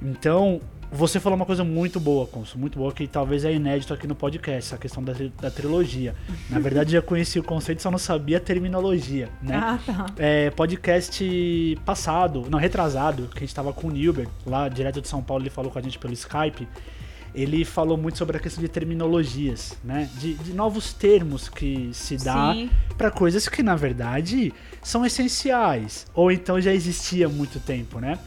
Então, 0.00 0.60
você 0.94 1.18
falou 1.18 1.36
uma 1.36 1.44
coisa 1.44 1.64
muito 1.64 1.98
boa, 1.98 2.24
Consul, 2.24 2.60
muito 2.60 2.78
boa, 2.78 2.92
que 2.92 3.08
talvez 3.08 3.44
é 3.44 3.52
inédito 3.52 3.92
aqui 3.92 4.06
no 4.06 4.14
podcast, 4.14 4.68
essa 4.72 4.78
questão 4.78 5.02
da, 5.02 5.12
da 5.40 5.50
trilogia. 5.50 6.14
Na 6.48 6.60
verdade, 6.60 6.92
já 6.92 7.02
conhecia 7.02 7.40
o 7.40 7.44
conceito, 7.44 7.82
só 7.82 7.90
não 7.90 7.98
sabia 7.98 8.36
a 8.36 8.40
terminologia, 8.40 9.28
né? 9.42 9.56
Ah, 9.56 9.78
tá. 9.84 10.06
É, 10.16 10.50
podcast 10.50 11.78
passado, 11.84 12.46
não, 12.48 12.60
retrasado, 12.60 13.28
que 13.28 13.38
a 13.38 13.40
gente 13.40 13.54
tava 13.54 13.72
com 13.72 13.88
o 13.88 13.90
Nilber, 13.90 14.28
lá 14.46 14.68
direto 14.68 15.00
de 15.00 15.08
São 15.08 15.20
Paulo, 15.20 15.42
ele 15.42 15.50
falou 15.50 15.70
com 15.70 15.78
a 15.78 15.82
gente 15.82 15.98
pelo 15.98 16.12
Skype. 16.12 16.68
Ele 17.34 17.64
falou 17.64 17.96
muito 17.96 18.16
sobre 18.16 18.36
a 18.36 18.40
questão 18.40 18.62
de 18.62 18.68
terminologias, 18.68 19.76
né? 19.82 20.08
De, 20.20 20.34
de 20.34 20.52
novos 20.52 20.92
termos 20.92 21.48
que 21.48 21.90
se 21.92 22.16
dá 22.16 22.54
para 22.96 23.10
coisas 23.10 23.48
que 23.48 23.60
na 23.60 23.74
verdade 23.74 24.54
são 24.80 25.04
essenciais, 25.04 26.06
ou 26.14 26.30
então 26.30 26.60
já 26.60 26.72
existia 26.72 27.26
há 27.26 27.28
muito 27.28 27.58
tempo, 27.58 27.98
né? 27.98 28.20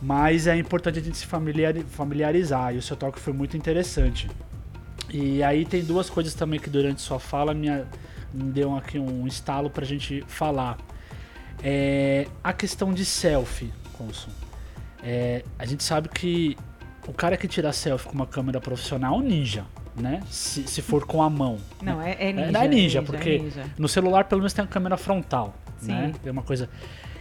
Mas 0.00 0.46
é 0.46 0.56
importante 0.56 0.98
a 0.98 1.02
gente 1.02 1.16
se 1.16 1.26
familiari- 1.26 1.84
familiarizar, 1.90 2.74
e 2.74 2.78
o 2.78 2.82
seu 2.82 2.96
toque 2.96 3.18
foi 3.18 3.32
muito 3.32 3.56
interessante. 3.56 4.28
E 5.10 5.42
aí 5.42 5.64
tem 5.64 5.82
duas 5.82 6.08
coisas 6.08 6.34
também 6.34 6.60
que 6.60 6.70
durante 6.70 7.00
sua 7.00 7.18
fala 7.18 7.52
me, 7.54 7.68
deu 8.32 8.76
aqui 8.76 8.98
um 8.98 9.26
estalo 9.26 9.70
pra 9.70 9.84
gente 9.84 10.22
falar. 10.28 10.78
É 11.62 12.26
a 12.44 12.52
questão 12.52 12.92
de 12.92 13.04
selfie, 13.04 13.72
Consul. 13.94 14.32
É, 15.02 15.44
a 15.58 15.64
gente 15.64 15.82
sabe 15.82 16.08
que 16.08 16.56
o 17.06 17.12
cara 17.12 17.36
que 17.36 17.48
tira 17.48 17.72
selfie 17.72 18.06
com 18.06 18.14
uma 18.14 18.26
câmera 18.26 18.60
profissional 18.60 19.14
é 19.14 19.18
um 19.18 19.22
ninja, 19.22 19.64
né? 19.96 20.20
Se, 20.30 20.62
se 20.64 20.82
for 20.82 21.04
com 21.06 21.22
a 21.22 21.30
mão. 21.30 21.58
Não, 21.82 22.00
é, 22.00 22.16
é 22.20 22.32
ninja. 22.32 22.52
não 22.52 22.60
é 22.62 22.68
ninja, 22.68 22.98
é 22.98 23.02
porque 23.02 23.30
é 23.30 23.38
ninja. 23.38 23.64
no 23.78 23.88
celular 23.88 24.24
pelo 24.24 24.40
menos 24.40 24.52
tem 24.52 24.64
a 24.64 24.68
câmera 24.68 24.96
frontal, 24.96 25.54
Sim. 25.80 25.88
né? 25.92 26.12
É 26.24 26.30
uma 26.30 26.42
coisa. 26.42 26.68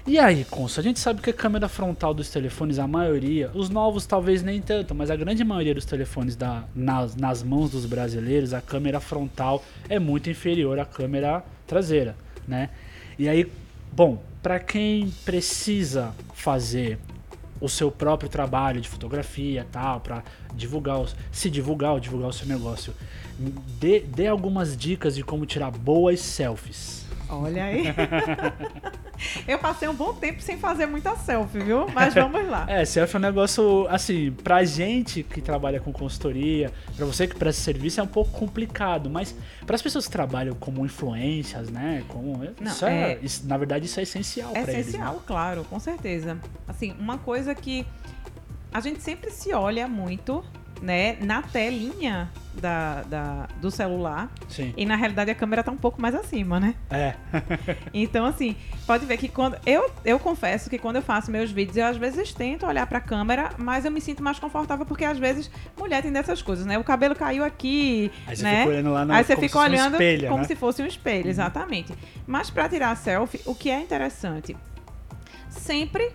E 0.07 0.17
aí, 0.17 0.45
Conso, 0.45 0.79
a 0.79 0.83
gente 0.83 1.01
sabe 1.01 1.21
que 1.21 1.31
a 1.31 1.33
câmera 1.33 1.67
frontal 1.67 2.13
dos 2.13 2.29
telefones, 2.29 2.79
a 2.79 2.87
maioria, 2.87 3.51
os 3.53 3.69
novos 3.69 4.05
talvez 4.05 4.41
nem 4.41 4.61
tanto, 4.61 4.95
mas 4.95 5.11
a 5.11 5.17
grande 5.17 5.43
maioria 5.43 5.75
dos 5.75 5.83
telefones 5.83 6.33
da, 6.33 6.63
nas, 6.73 7.13
nas 7.17 7.43
mãos 7.43 7.71
dos 7.71 7.85
brasileiros, 7.85 8.53
a 8.53 8.61
câmera 8.61 9.01
frontal 9.01 9.61
é 9.89 9.99
muito 9.99 10.29
inferior 10.29 10.79
à 10.79 10.85
câmera 10.85 11.43
traseira, 11.67 12.15
né? 12.47 12.69
E 13.19 13.27
aí, 13.27 13.51
bom, 13.91 14.23
para 14.41 14.61
quem 14.61 15.11
precisa 15.25 16.15
fazer 16.33 16.97
o 17.59 17.67
seu 17.67 17.91
próprio 17.91 18.29
trabalho 18.29 18.79
de 18.79 18.87
fotografia 18.87 19.67
tal, 19.69 19.99
para 19.99 20.23
divulgar, 20.55 21.05
se 21.33 21.49
divulgar 21.49 21.91
ou 21.91 21.99
divulgar 21.99 22.29
o 22.29 22.33
seu 22.33 22.47
negócio, 22.47 22.93
dê, 23.77 23.99
dê 23.99 24.27
algumas 24.27 24.77
dicas 24.77 25.15
de 25.15 25.23
como 25.23 25.45
tirar 25.45 25.69
boas 25.71 26.21
selfies. 26.21 27.06
Olha 27.29 27.65
aí. 27.65 27.83
Eu 29.47 29.57
passei 29.57 29.87
um 29.87 29.95
bom 29.95 30.13
tempo 30.13 30.41
sem 30.41 30.57
fazer 30.57 30.85
muita 30.85 31.15
selfie, 31.15 31.59
viu? 31.59 31.87
Mas 31.89 32.13
vamos 32.13 32.47
lá. 32.47 32.65
É, 32.69 32.85
selfie 32.85 33.15
é 33.15 33.17
um 33.17 33.21
negócio, 33.21 33.87
assim, 33.89 34.31
pra 34.31 34.63
gente 34.63 35.23
que 35.23 35.41
trabalha 35.41 35.79
com 35.79 35.91
consultoria, 35.91 36.71
pra 36.95 37.05
você 37.05 37.27
que 37.27 37.35
presta 37.35 37.61
serviço 37.63 37.99
é 37.99 38.03
um 38.03 38.07
pouco 38.07 38.29
complicado, 38.31 39.09
mas 39.09 39.33
para 39.65 39.75
as 39.75 39.81
pessoas 39.81 40.05
que 40.05 40.11
trabalham 40.11 40.53
como 40.55 40.85
influências, 40.85 41.69
né, 41.69 42.03
como 42.07 42.37
Não, 42.61 42.71
isso 42.71 42.85
é, 42.85 43.13
é- 43.13 43.19
isso- 43.23 43.47
na 43.47 43.57
verdade 43.57 43.85
isso 43.87 43.99
é 43.99 44.03
essencial 44.03 44.51
É 44.55 44.61
pra 44.61 44.71
eles. 44.73 44.87
essencial, 44.87 45.13
né? 45.15 45.19
claro, 45.25 45.63
com 45.63 45.79
certeza. 45.79 46.37
Assim, 46.67 46.93
uma 46.99 47.17
coisa 47.17 47.55
que 47.55 47.85
a 48.71 48.79
gente 48.79 49.01
sempre 49.01 49.31
se 49.31 49.51
olha 49.51 49.87
muito, 49.87 50.43
né, 50.81 51.17
na 51.21 51.41
telinha 51.41 52.29
da, 52.61 53.01
da- 53.03 53.47
do 53.61 53.69
celular. 53.71 54.29
Sim. 54.47 54.73
E 54.75 54.85
na 54.85 54.95
realidade 54.95 55.31
a 55.31 55.35
câmera 55.35 55.63
tá 55.63 55.71
um 55.71 55.77
pouco 55.77 56.01
mais 56.01 56.13
acima, 56.15 56.59
né? 56.59 56.75
É. 56.89 57.13
Então, 57.93 58.25
assim, 58.25 58.55
pode 58.85 59.05
ver 59.05 59.17
que 59.17 59.27
quando. 59.27 59.57
Eu, 59.65 59.89
eu 60.05 60.19
confesso 60.19 60.69
que 60.69 60.77
quando 60.77 60.97
eu 60.97 61.01
faço 61.01 61.31
meus 61.31 61.51
vídeos, 61.51 61.77
eu 61.77 61.85
às 61.85 61.97
vezes 61.97 62.33
tento 62.33 62.65
olhar 62.65 62.85
pra 62.87 62.99
câmera, 62.99 63.51
mas 63.57 63.85
eu 63.85 63.91
me 63.91 64.01
sinto 64.01 64.21
mais 64.21 64.37
confortável 64.39 64.85
porque 64.85 65.05
às 65.05 65.17
vezes 65.17 65.49
mulher 65.77 66.01
tem 66.01 66.11
dessas 66.11 66.41
coisas, 66.41 66.65
né? 66.65 66.77
O 66.77 66.83
cabelo 66.83 67.15
caiu 67.15 67.43
aqui. 67.43 68.11
Aí 68.27 68.35
você 68.35 68.43
né? 68.43 68.57
fica 68.59 68.69
olhando 68.69 68.91
lá 68.91 69.05
na 69.05 69.15
Aí 69.15 69.23
você 69.23 69.35
fica 69.35 69.47
se 69.47 69.53
fosse 69.53 69.57
um 69.57 69.71
olhando 69.71 69.93
espelho, 69.93 70.27
como 70.27 70.41
né? 70.41 70.47
se 70.47 70.55
fosse 70.55 70.81
um 70.81 70.85
espelho, 70.85 71.29
exatamente. 71.29 71.93
Mas 72.25 72.49
pra 72.49 72.67
tirar 72.69 72.95
selfie, 72.97 73.41
o 73.45 73.55
que 73.55 73.69
é 73.69 73.79
interessante? 73.81 74.55
Sempre 75.49 76.11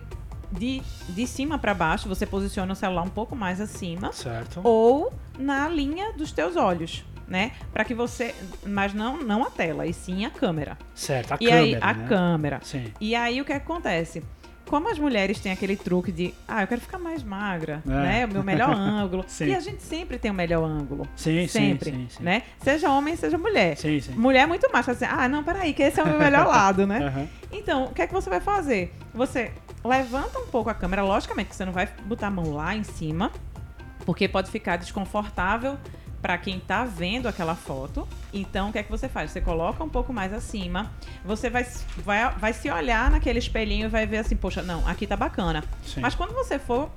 de, 0.53 0.81
de 1.09 1.27
cima 1.27 1.57
pra 1.57 1.73
baixo, 1.73 2.07
você 2.07 2.25
posiciona 2.25 2.71
o 2.71 2.75
celular 2.75 3.01
um 3.03 3.09
pouco 3.09 3.35
mais 3.35 3.59
acima 3.59 4.11
Certo. 4.13 4.61
ou 4.63 5.11
na 5.37 5.67
linha 5.67 6.13
dos 6.13 6.31
teus 6.31 6.55
olhos, 6.55 7.03
né? 7.27 7.51
Pra 7.71 7.83
que 7.83 7.93
você, 7.93 8.33
mas 8.65 8.93
não 8.93 9.17
não 9.21 9.43
a 9.43 9.49
tela, 9.49 9.85
e 9.87 9.93
sim 9.93 10.25
a 10.25 10.29
câmera. 10.29 10.77
Certo, 10.93 11.33
a 11.33 11.37
e 11.39 11.47
câmera, 11.47 11.63
aí 11.63 11.77
a 11.81 11.93
né? 11.93 12.07
câmera. 12.07 12.59
Sim. 12.63 12.85
E 13.01 13.15
aí 13.15 13.41
o 13.41 13.45
que 13.45 13.53
acontece? 13.53 14.23
Como 14.65 14.89
as 14.89 14.97
mulheres 14.97 15.39
têm 15.39 15.51
aquele 15.51 15.75
truque 15.75 16.11
de, 16.11 16.33
ah, 16.47 16.63
eu 16.63 16.67
quero 16.67 16.79
ficar 16.81 16.97
mais 16.97 17.21
magra, 17.21 17.83
É. 17.85 17.89
né? 17.89 18.25
O 18.25 18.29
meu 18.29 18.43
melhor 18.43 18.71
ângulo. 18.73 19.23
Sim. 19.27 19.47
E 19.47 19.55
a 19.55 19.59
gente 19.59 19.83
sempre 19.83 20.17
tem 20.17 20.31
o 20.31 20.33
melhor 20.33 20.63
ângulo. 20.63 21.05
Sim, 21.15 21.45
sempre, 21.47 21.91
sim, 21.91 22.07
sim, 22.09 22.23
né? 22.23 22.43
Seja 22.63 22.89
homem, 22.89 23.15
seja 23.15 23.37
mulher. 23.37 23.75
Sim, 23.77 23.99
sim. 23.99 24.13
Mulher 24.13 24.43
é 24.43 24.47
muito 24.47 24.71
mais 24.71 24.87
assim, 24.87 25.05
ah, 25.05 25.27
não, 25.27 25.43
peraí, 25.43 25.73
que 25.73 25.83
esse 25.83 25.99
é 25.99 26.03
o 26.03 26.07
meu 26.07 26.17
melhor 26.17 26.47
lado, 26.47 26.87
né? 26.87 26.97
Aham. 27.05 27.27
Então, 27.51 27.85
o 27.85 27.93
que 27.93 28.01
é 28.01 28.07
que 28.07 28.13
você 28.13 28.29
vai 28.29 28.39
fazer? 28.39 28.91
Você 29.13 29.51
levanta 29.83 30.39
um 30.39 30.47
pouco 30.47 30.69
a 30.69 30.73
câmera, 30.73 31.03
logicamente 31.03 31.49
que 31.49 31.55
você 31.55 31.65
não 31.65 31.73
vai 31.73 31.87
botar 32.05 32.27
a 32.27 32.31
mão 32.31 32.53
lá 32.53 32.75
em 32.75 32.83
cima, 32.83 33.31
porque 34.05 34.27
pode 34.27 34.49
ficar 34.49 34.77
desconfortável 34.77 35.77
para 36.21 36.37
quem 36.37 36.57
tá 36.59 36.85
vendo 36.85 37.27
aquela 37.27 37.53
foto. 37.53 38.07
Então, 38.33 38.69
o 38.69 38.71
que 38.71 38.77
é 38.79 38.83
que 38.83 38.89
você 38.89 39.09
faz? 39.09 39.31
Você 39.31 39.41
coloca 39.41 39.83
um 39.83 39.89
pouco 39.89 40.13
mais 40.13 40.31
acima, 40.33 40.89
você 41.25 41.49
vai, 41.49 41.65
vai, 41.97 42.29
vai 42.35 42.53
se 42.53 42.69
olhar 42.71 43.11
naquele 43.11 43.39
espelhinho 43.39 43.85
e 43.85 43.89
vai 43.89 44.05
ver 44.07 44.19
assim, 44.19 44.35
poxa, 44.35 44.61
não, 44.61 44.87
aqui 44.87 45.05
tá 45.05 45.17
bacana. 45.17 45.63
Sim. 45.85 45.99
Mas 45.99 46.15
quando 46.15 46.33
você 46.33 46.57
for 46.57 46.89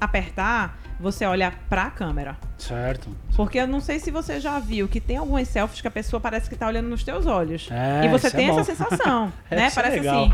apertar, 0.00 0.78
você 0.98 1.26
olha 1.26 1.52
pra 1.68 1.90
câmera. 1.90 2.36
Certo. 2.56 3.08
Porque 3.36 3.58
eu 3.58 3.66
não 3.66 3.80
sei 3.80 3.98
se 3.98 4.10
você 4.10 4.40
já 4.40 4.58
viu 4.58 4.88
que 4.88 5.00
tem 5.00 5.16
algumas 5.18 5.48
selfies 5.48 5.80
que 5.80 5.88
a 5.88 5.90
pessoa 5.90 6.18
parece 6.18 6.48
que 6.48 6.56
tá 6.56 6.66
olhando 6.66 6.88
nos 6.88 7.04
teus 7.04 7.26
olhos. 7.26 7.68
É, 7.70 8.06
e 8.06 8.08
você 8.08 8.28
é 8.28 8.30
tem 8.30 8.48
bom. 8.48 8.58
essa 8.58 8.74
sensação, 8.74 9.32
É, 9.50 9.56
né? 9.56 9.66
é 9.66 9.70
Parece 9.70 9.96
legal. 10.00 10.24
assim. 10.24 10.32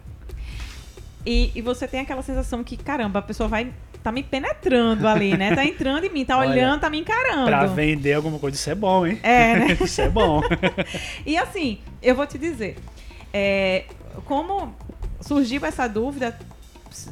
E, 1.24 1.52
e 1.54 1.60
você 1.60 1.86
tem 1.86 2.00
aquela 2.00 2.22
sensação 2.22 2.64
que, 2.64 2.76
caramba, 2.76 3.18
a 3.18 3.22
pessoa 3.22 3.48
vai 3.48 3.72
tá 4.02 4.10
me 4.10 4.22
penetrando 4.22 5.06
ali, 5.06 5.36
né? 5.36 5.54
Tá 5.54 5.64
entrando 5.64 6.04
em 6.04 6.10
mim, 6.10 6.24
tá 6.24 6.36
Olha, 6.38 6.50
olhando, 6.50 6.80
tá 6.80 6.90
me 6.90 6.98
encarando. 6.98 7.44
Pra 7.44 7.66
vender 7.66 8.14
alguma 8.14 8.38
coisa, 8.38 8.56
isso 8.56 8.70
é 8.70 8.74
bom, 8.74 9.06
hein? 9.06 9.20
É, 9.22 9.56
né? 9.56 9.76
Isso 9.80 10.00
é 10.00 10.08
bom. 10.08 10.40
E 11.26 11.36
assim, 11.36 11.78
eu 12.02 12.14
vou 12.14 12.26
te 12.26 12.38
dizer, 12.38 12.76
é, 13.32 13.84
como 14.24 14.74
surgiu 15.20 15.64
essa 15.64 15.86
dúvida, 15.86 16.36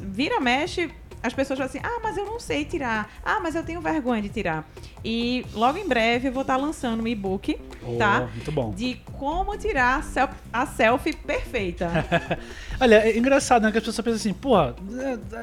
vira, 0.01 0.39
mexe, 0.39 0.89
as 1.21 1.33
pessoas 1.33 1.59
falam 1.59 1.69
assim, 1.69 1.79
ah, 1.83 1.99
mas 2.01 2.17
eu 2.17 2.25
não 2.25 2.39
sei 2.39 2.63
tirar, 2.65 3.09
ah, 3.23 3.39
mas 3.41 3.55
eu 3.55 3.63
tenho 3.63 3.81
vergonha 3.81 4.21
de 4.21 4.29
tirar. 4.29 4.67
E 5.03 5.45
logo 5.53 5.77
em 5.77 5.87
breve 5.87 6.27
eu 6.29 6.31
vou 6.31 6.41
estar 6.41 6.57
lançando 6.57 7.03
um 7.03 7.07
e-book, 7.07 7.59
Oh, 7.85 7.97
tá? 7.97 8.29
Muito 8.33 8.51
bom. 8.51 8.71
De 8.71 8.95
como 9.17 9.57
tirar 9.57 9.99
a 9.99 10.01
sel- 10.01 10.29
a 10.51 10.65
selfie 10.65 11.13
perfeita. 11.13 11.89
Olha, 12.79 12.95
é 13.07 13.17
engraçado, 13.17 13.63
né? 13.63 13.71
Que 13.71 13.77
as 13.77 13.83
pessoas 13.83 14.03
pensam 14.03 14.15
assim, 14.17 14.33
porra, 14.33 14.75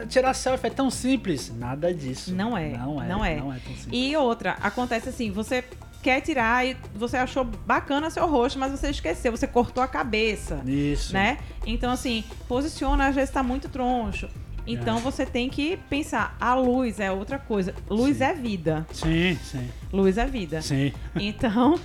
tirar 0.09 0.35
selfie 0.35 0.67
é 0.67 0.71
tão 0.71 0.91
simples. 0.91 1.53
Nada 1.57 1.93
disso. 1.95 2.35
Não 2.35 2.57
é, 2.57 2.71
Não 2.77 3.03
é. 3.03 3.07
não 3.09 3.25
é. 3.25 3.37
Não 3.37 3.53
é 3.53 3.59
tão 3.59 3.75
simples. 3.75 3.89
E 3.93 4.17
outra, 4.17 4.57
acontece 4.63 5.09
assim, 5.09 5.31
você 5.31 5.65
quer 6.03 6.21
tirar 6.21 6.65
e 6.67 6.77
você 6.95 7.17
achou 7.17 7.43
bacana 7.45 8.11
seu 8.11 8.27
rosto, 8.29 8.59
mas 8.59 8.71
você 8.71 8.91
esqueceu, 8.91 9.33
você 9.33 9.47
cortou 9.47 9.83
a 9.83 9.89
cabeça. 9.89 10.61
Isso. 10.67 11.13
né? 11.13 11.39
Então, 11.67 11.91
assim, 11.91 12.23
posiciona, 12.47 13.09
às 13.09 13.15
vezes 13.15 13.31
tá 13.31 13.43
muito 13.43 13.69
troncho. 13.69 14.29
Então 14.67 14.99
É. 14.99 15.01
você 15.01 15.25
tem 15.25 15.49
que 15.49 15.77
pensar, 15.89 16.37
a 16.41 16.55
luz 16.55 16.99
é 17.01 17.11
outra 17.13 17.39
coisa. 17.39 17.75
Luz 17.89 18.17
Sim. 18.19 18.25
é 18.25 18.35
vida. 18.35 18.87
Sim, 18.93 19.39
sim, 19.43 19.69
Luz 19.93 20.19
é 20.19 20.27
vida. 20.27 20.61
sim. 20.63 20.93
Então, 21.17 21.79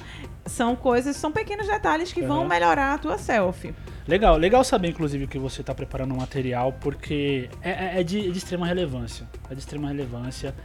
são 0.46 0.76
coisas, 0.76 1.16
são 1.16 1.32
pequenos 1.32 1.68
detalhes 1.68 2.12
que 2.12 2.22
vão 2.24 2.48
melhorar 2.48 2.94
a 2.94 2.98
tua 2.98 3.18
selfie. 3.18 3.74
Legal, 4.08 4.36
legal 4.36 4.64
saber, 4.64 4.90
inclusive, 4.90 5.28
que 5.28 5.38
você 5.38 5.62
está 5.62 5.76
preparando 5.76 6.14
um 6.14 6.18
material, 6.18 6.74
porque 6.74 7.50
é, 7.62 7.70
é- 7.70 8.00
é 8.00 8.04
de, 8.04 8.28
é 8.28 8.32
de 8.32 8.38
extrema 8.38 8.66
relevância. 8.66 9.28
É 9.50 9.54
de 9.54 9.60
extrema 9.60 9.88
relevância. 9.90 10.56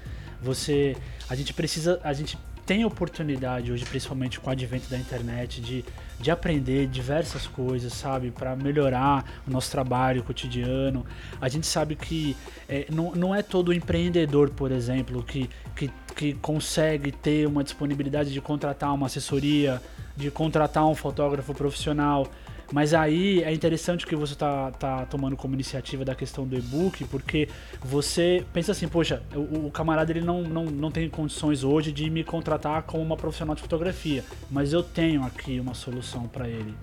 Você. 0.41 0.97
A 1.29 1.35
gente 1.35 1.53
precisa. 1.53 2.01
A 2.03 2.13
gente 2.15 2.39
tem 2.65 2.85
oportunidade 2.85 3.71
hoje, 3.71 3.85
principalmente 3.85 4.41
com 4.41 4.49
o 4.49 4.53
advento 4.53 4.89
da 4.89 4.97
internet, 4.99 5.61
de, 5.61 5.85
de 6.19 6.31
aprender 6.31 6.87
diversas 6.87 7.47
coisas, 7.47 7.93
sabe? 7.93 8.31
Para 8.31 8.57
melhorar 8.57 9.25
o 9.47 9.51
nosso 9.51 9.71
trabalho 9.71 10.23
cotidiano. 10.23 11.05
A 11.41 11.49
gente 11.49 11.67
sabe 11.67 11.95
que 11.95 12.37
é, 12.69 12.87
não, 12.91 13.13
não 13.13 13.35
é 13.35 13.43
todo 13.43 13.73
empreendedor, 13.73 14.51
por 14.51 14.73
exemplo, 14.73 15.23
que, 15.23 15.49
que, 15.75 15.91
que 16.15 16.35
consegue 16.35 17.13
ter 17.13 17.47
uma 17.47 17.63
disponibilidade 17.63 18.33
de 18.33 18.41
contratar 18.41 18.95
uma 18.95 19.07
assessoria, 19.07 19.81
de 20.17 20.31
contratar 20.31 20.87
um 20.87 20.95
fotógrafo 20.95 21.53
profissional. 21.53 22.27
Mas 22.73 22.93
aí 22.93 23.43
é 23.43 23.53
interessante 23.53 24.05
que 24.05 24.17
você 24.17 24.35
tá, 24.35 24.73
tá 24.73 25.07
tomando 25.07 25.37
como 25.37 25.55
iniciativa 25.55 26.05
da 26.05 26.15
questão 26.15 26.47
do 26.47 26.57
e-book, 26.57 27.05
porque 27.05 27.49
você 27.81 28.45
pensa 28.53 28.73
assim, 28.73 28.89
poxa, 28.89 29.23
o, 29.35 29.67
o 29.67 29.71
camarada 29.71 30.11
ele 30.11 30.21
não, 30.21 30.43
não, 30.43 30.65
não 30.65 30.91
tem 30.91 31.09
condições 31.09 31.63
hoje 31.63 31.93
de 31.93 32.11
me 32.11 32.25
contratar 32.25 32.83
como 32.83 33.03
uma 33.03 33.17
profissional 33.17 33.55
de 33.55 33.63
fotografia, 33.63 34.25
mas 34.51 34.73
eu 34.73 34.83
tenho 34.83 35.23
aqui 35.25 35.61
uma 35.61 35.75
solução 35.75 36.27
para 36.27 36.49
ele 36.49 36.75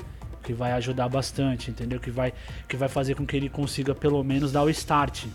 que 0.44 0.54
vai 0.54 0.74
ajudar 0.74 1.08
bastante, 1.10 1.72
entendeu? 1.72 2.00
Que 2.00 2.12
vai, 2.12 2.34
que 2.68 2.76
vai 2.76 2.90
fazer 2.90 3.16
com 3.16 3.26
que 3.26 3.36
ele 3.36 3.50
consiga 3.50 3.96
pelo 3.96 4.24
menos 4.24 4.52
dar 4.52 4.64
o 4.64 4.70
start 4.70 5.26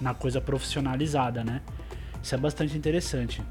na 0.00 0.14
coisa 0.14 0.40
profissionalizada, 0.40 1.44
né? 1.44 1.60
Isso 2.22 2.34
é 2.34 2.38
bastante 2.38 2.76
interessante. 2.76 3.42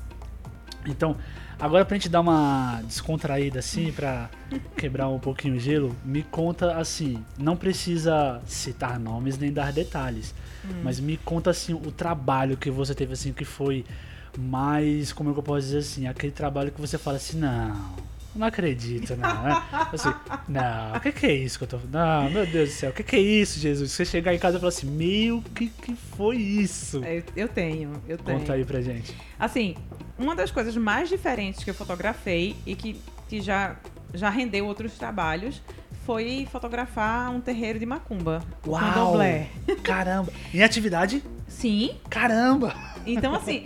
Então, 0.85 1.15
agora 1.61 1.85
pra 1.85 1.95
gente 1.95 2.09
dar 2.09 2.21
uma 2.21 2.81
descontraída 2.83 3.59
assim, 3.59 3.91
pra 3.91 4.29
quebrar 4.75 5.07
um 5.07 5.19
pouquinho 5.19 5.55
o 5.55 5.59
gelo, 5.59 5.95
me 6.03 6.23
conta 6.23 6.75
assim, 6.75 7.23
não 7.37 7.55
precisa 7.55 8.41
citar 8.47 8.99
nomes 8.99 9.37
nem 9.37 9.53
dar 9.53 9.71
detalhes, 9.71 10.33
mas 10.83 10.99
me 10.99 11.17
conta 11.17 11.51
assim 11.51 11.73
o 11.73 11.91
trabalho 11.91 12.57
que 12.57 12.71
você 12.71 12.95
teve 12.95 13.13
assim 13.13 13.31
que 13.31 13.45
foi 13.45 13.85
mais, 14.37 15.13
como 15.13 15.29
é 15.29 15.33
que 15.33 15.39
eu 15.39 15.43
posso 15.43 15.61
dizer 15.61 15.77
assim, 15.77 16.07
aquele 16.07 16.31
trabalho 16.31 16.71
que 16.71 16.81
você 16.81 16.97
fala 16.97 17.17
assim, 17.17 17.37
não, 17.37 17.95
não 18.35 18.47
acredito, 18.47 19.15
não, 19.15 19.43
né? 19.43 19.63
Assim, 19.91 20.13
não, 20.47 20.95
o 20.95 20.99
que, 20.99 21.11
que 21.11 21.25
é 21.25 21.33
isso 21.33 21.57
que 21.57 21.63
eu 21.65 21.67
tô 21.67 21.79
Não, 21.91 22.29
meu 22.29 22.45
Deus 22.45 22.69
do 22.69 22.73
céu, 22.75 22.89
o 22.91 22.93
que, 22.93 23.03
que 23.03 23.15
é 23.15 23.19
isso, 23.19 23.59
Jesus? 23.59 23.91
Você 23.91 24.05
chegar 24.05 24.33
em 24.33 24.39
casa 24.39 24.57
e 24.57 24.59
falar 24.59 24.69
assim, 24.69 24.87
meu, 24.87 25.41
que 25.55 25.67
que 25.67 25.95
foi 25.95 26.37
isso? 26.37 27.03
É, 27.03 27.23
Eu 27.35 27.47
tenho, 27.47 27.93
eu 28.07 28.17
tenho. 28.17 28.39
Conta 28.39 28.53
aí 28.53 28.63
pra 28.65 28.81
gente. 28.81 29.15
Assim, 29.39 29.75
uma 30.17 30.35
das 30.35 30.51
coisas 30.51 30.75
mais 30.77 31.09
diferentes 31.09 31.63
que 31.63 31.69
eu 31.69 31.73
fotografei 31.73 32.55
e 32.65 32.75
que, 32.75 32.99
que 33.27 33.41
já, 33.41 33.75
já 34.13 34.29
rendeu 34.29 34.65
outros 34.65 34.93
trabalhos 34.93 35.61
foi 36.05 36.47
fotografar 36.51 37.29
um 37.31 37.39
terreiro 37.39 37.77
de 37.77 37.85
macumba. 37.85 38.43
o 38.65 38.71
Uau! 38.71 38.81
candomblé. 38.81 39.49
Caramba! 39.83 40.31
Em 40.53 40.63
atividade? 40.63 41.23
Sim, 41.47 41.95
Caramba! 42.09 42.73
Então, 43.05 43.33
assim, 43.35 43.63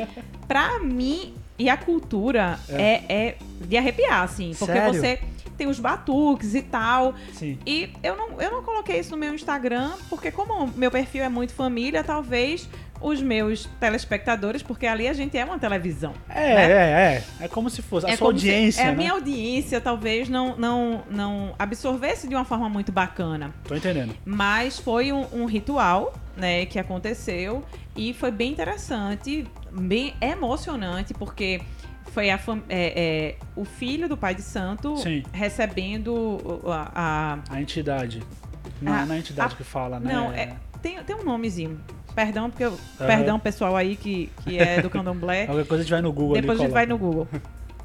pra 0.48 0.80
mim 0.80 1.34
E 1.58 1.70
a 1.70 1.78
cultura 1.78 2.60
é, 2.70 3.02
é 3.08 3.38
de 3.62 3.78
arrepiar, 3.78 4.24
assim. 4.24 4.54
Porque 4.58 4.74
Sério? 4.74 4.94
você 4.94 5.20
tem 5.56 5.68
os 5.68 5.80
batuques 5.80 6.54
e 6.56 6.62
tal. 6.62 7.14
Sim. 7.34 7.58
E 7.66 7.90
eu 8.04 8.16
não, 8.16 8.42
eu 8.42 8.52
não 8.52 8.64
coloquei 8.64 9.00
isso 9.00 9.12
no 9.12 9.18
meu 9.18 9.34
Instagram, 9.34 9.92
porque 10.10 10.32
como 10.32 10.68
meu 10.76 10.92
perfil 10.92 11.24
é 11.24 11.30
muito 11.30 11.54
família, 11.54 12.04
talvez 12.04 12.68
os 13.02 13.22
meus 13.22 13.66
telespectadores, 13.80 14.64
porque 14.64 14.88
ali 14.88 15.08
a 15.08 15.14
gente 15.14 15.38
é 15.38 15.44
uma 15.44 15.60
televisão. 15.60 16.14
É, 16.30 16.56
né? 16.56 16.72
é, 16.72 17.24
é. 17.42 17.46
É 17.46 17.48
como 17.50 17.70
se 17.70 17.82
fosse 17.82 18.06
a 18.06 18.10
É 18.10 18.16
sua 18.16 18.28
como 18.28 18.40
se- 18.40 18.48
audiência, 18.48 18.82
é 18.82 18.86
a 18.86 18.92
né? 18.92 18.98
minha 18.98 19.12
audiência, 19.12 19.82
talvez 19.82 20.30
não, 20.30 20.56
não, 20.56 21.04
não 21.10 21.54
absorvesse 21.60 22.28
de 22.28 22.34
uma 22.34 22.46
forma 22.46 22.70
muito 22.70 22.92
bacana. 22.94 23.54
Tô 23.68 23.76
entendendo. 23.76 24.16
Mas 24.26 24.80
foi 24.80 25.12
um, 25.12 25.26
um 25.34 25.46
ritual, 25.46 26.14
né, 26.38 26.66
que 26.66 26.80
aconteceu 26.80 27.64
e 27.96 28.14
foi 28.14 28.32
bem 28.32 28.52
interessante, 28.54 29.46
bem 29.72 30.14
emocionante, 30.22 31.14
porque 31.14 31.62
foi 32.16 32.30
a 32.32 32.40
é, 32.70 32.94
é, 32.96 33.36
o 33.58 33.66
filho 33.66 34.08
do 34.08 34.16
pai 34.16 34.34
de 34.34 34.42
santo 34.42 34.96
Sim. 34.96 35.22
recebendo 35.34 36.40
a, 36.66 36.92
a- 36.96 37.40
A 37.56 37.62
entidade. 37.62 38.24
Não 38.82 38.94
Ah, 38.94 39.02
é 39.02 39.06
na 39.06 39.18
entidade 39.18 39.54
a- 39.54 39.58
que 39.58 39.66
fala, 39.66 40.00
né? 40.00 40.14
Não, 40.14 40.32
é, 40.32 40.56
tem, 40.82 41.04
tem 41.04 41.14
um 41.16 41.26
nomezinho. 41.26 41.78
Perdão, 42.16 42.50
porque 42.50 42.64
eu, 42.64 42.70
Aham. 42.72 43.08
perdão 43.08 43.38
pessoal 43.38 43.76
aí 43.76 43.98
que, 43.98 44.32
que 44.46 44.58
é 44.58 44.82
do 44.82 44.90
candomblé. 44.90 45.46
Qualquer 45.48 45.66
coisa 45.68 45.82
a 45.82 45.84
gente 45.84 45.92
vai 45.92 46.02
no 46.02 46.14
Google 46.14 46.36
Depois 46.36 46.58
a 46.58 46.64
gente 46.64 46.72
vai 46.72 46.86
no. 46.86 46.98
Google. 46.98 47.28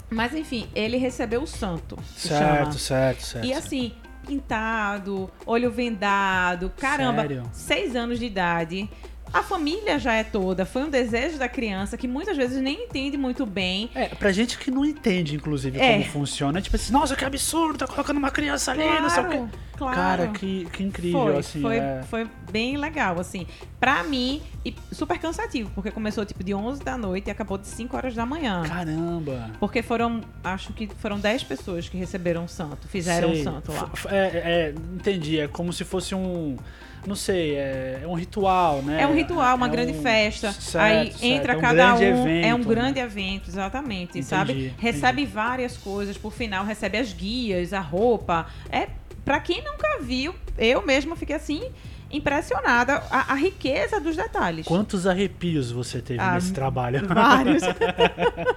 Mas 0.09 0.33
enfim, 0.33 0.69
ele 0.77 0.97
recebeu 0.97 1.43
o 1.43 1.47
santo. 1.47 1.99
Certo, 2.15 2.79
certo, 2.79 3.23
certo. 3.23 3.45
E 3.45 3.53
assim, 3.53 3.93
pintado, 4.25 5.29
olho 5.45 5.71
vendado, 5.73 6.71
caramba, 6.79 7.23
Sério? 7.23 7.43
seis 7.53 7.97
anos 7.97 8.19
de 8.21 8.27
idade. 8.27 8.89
A 9.33 9.43
família 9.43 9.99
já 9.99 10.15
é 10.15 10.25
toda, 10.25 10.67
foi 10.67 10.83
um 10.83 10.91
desejo 10.91 11.39
da 11.39 11.49
criança 11.49 11.97
que 11.97 12.09
muitas 12.09 12.37
vezes 12.37 12.61
nem 12.61 12.85
entende 12.85 13.17
muito 13.17 13.47
bem. 13.47 13.89
É, 13.95 14.07
pra 14.09 14.33
gente 14.33 14.59
que 14.59 14.71
não 14.71 14.85
entende, 14.85 15.37
inclusive, 15.37 15.79
É. 15.79 15.93
como 15.93 16.05
funciona, 16.07 16.61
tipo 16.61 16.75
assim, 16.77 16.93
nossa, 16.93 17.15
que 17.15 17.25
absurdo, 17.25 17.79
tá 17.79 17.87
colocando 17.87 18.17
uma 18.17 18.31
criança 18.31 18.73
ali, 18.73 18.83
não 18.85 19.09
sei 19.11 19.23
o 19.23 19.29
quê. 19.29 19.43
Claro. 19.81 19.97
Cara, 19.97 20.27
que, 20.29 20.67
que 20.75 20.83
incrível, 20.83 21.21
foi, 21.23 21.37
assim. 21.39 21.61
foi, 21.63 21.77
é. 21.79 22.03
foi 22.07 22.29
bem 22.53 22.77
legal, 22.77 23.19
assim. 23.19 23.47
Pra 23.81 24.05
mim, 24.05 24.43
e 24.63 24.75
super 24.93 25.19
cansativo, 25.19 25.71
porque 25.75 25.91
começou 25.91 26.23
tipo 26.27 26.45
de 26.45 26.53
11 26.55 26.85
da 26.85 26.99
noite 26.99 27.29
e 27.29 27.31
acabou 27.31 27.57
de 27.57 27.67
5 27.67 27.97
horas 27.97 28.15
da 28.15 28.27
manhã. 28.27 28.63
Caramba. 28.69 29.51
Porque 29.59 29.81
foram, 29.81 30.21
acho 30.45 30.75
que 30.75 30.87
foram 30.99 31.19
10 31.19 31.45
pessoas 31.45 31.89
que 31.89 31.97
receberam 31.97 32.45
o 32.45 32.49
santo, 32.49 32.87
fizeram 32.89 33.31
o 33.31 33.35
Sei. 33.35 33.43
santo 33.43 33.73
lá. 33.73 33.91
É, 34.11 34.17
é, 34.19 34.75
entendi. 34.95 35.41
É 35.41 35.49
como 35.49 35.73
se 35.73 35.83
fosse 35.83 36.15
um. 36.15 36.57
Não 37.07 37.15
sei, 37.17 37.55
é, 37.57 38.01
é 38.03 38.07
um 38.07 38.13
ritual, 38.13 38.83
né? 38.83 39.01
É 39.01 39.07
um 39.07 39.15
ritual, 39.15 39.57
uma 39.57 39.67
É 39.69 39.71
grande 39.71 39.93
um- 39.93 40.03
festa. 40.03 40.53
Certo, 40.53 40.85
aí 40.85 41.11
certo. 41.11 41.25
entra 41.25 41.53
É 41.55 41.57
um 41.57 41.61
cada 41.63 41.97
grande 41.97 42.05
um. 42.05 42.27
evento, 42.29 42.47
é 42.47 42.55
um 42.55 42.59
né? 42.59 42.65
grande 42.67 42.99
evento, 43.01 43.49
exatamente, 43.49 44.11
Entendi, 44.11 44.27
sabe? 44.27 44.53
entendi. 44.53 44.75
Recebe 44.77 45.25
várias 45.25 45.79
coisas, 45.79 46.19
por 46.19 46.31
final 46.35 46.67
recebe 46.67 46.99
as 46.99 47.15
guias, 47.15 47.73
a 47.73 47.81
roupa. 47.81 48.47
É 48.71 48.89
para 49.25 49.41
quem 49.41 49.63
nunca 49.63 49.99
viu, 50.01 50.35
eu 50.59 50.85
mesma 50.85 51.15
fiquei 51.17 51.37
assim 51.37 51.63
impressionada 52.13 53.03
a, 53.09 53.33
a 53.33 53.35
riqueza 53.37 54.01
dos 54.01 54.17
detalhes. 54.17 54.67
Quantos 54.67 55.07
arrepios 55.07 55.71
você 55.71 56.01
teve 56.03 56.19
Ah, 56.21 56.35
nesse 56.35 56.53
trabalho? 56.53 57.07
Vários. 57.07 57.63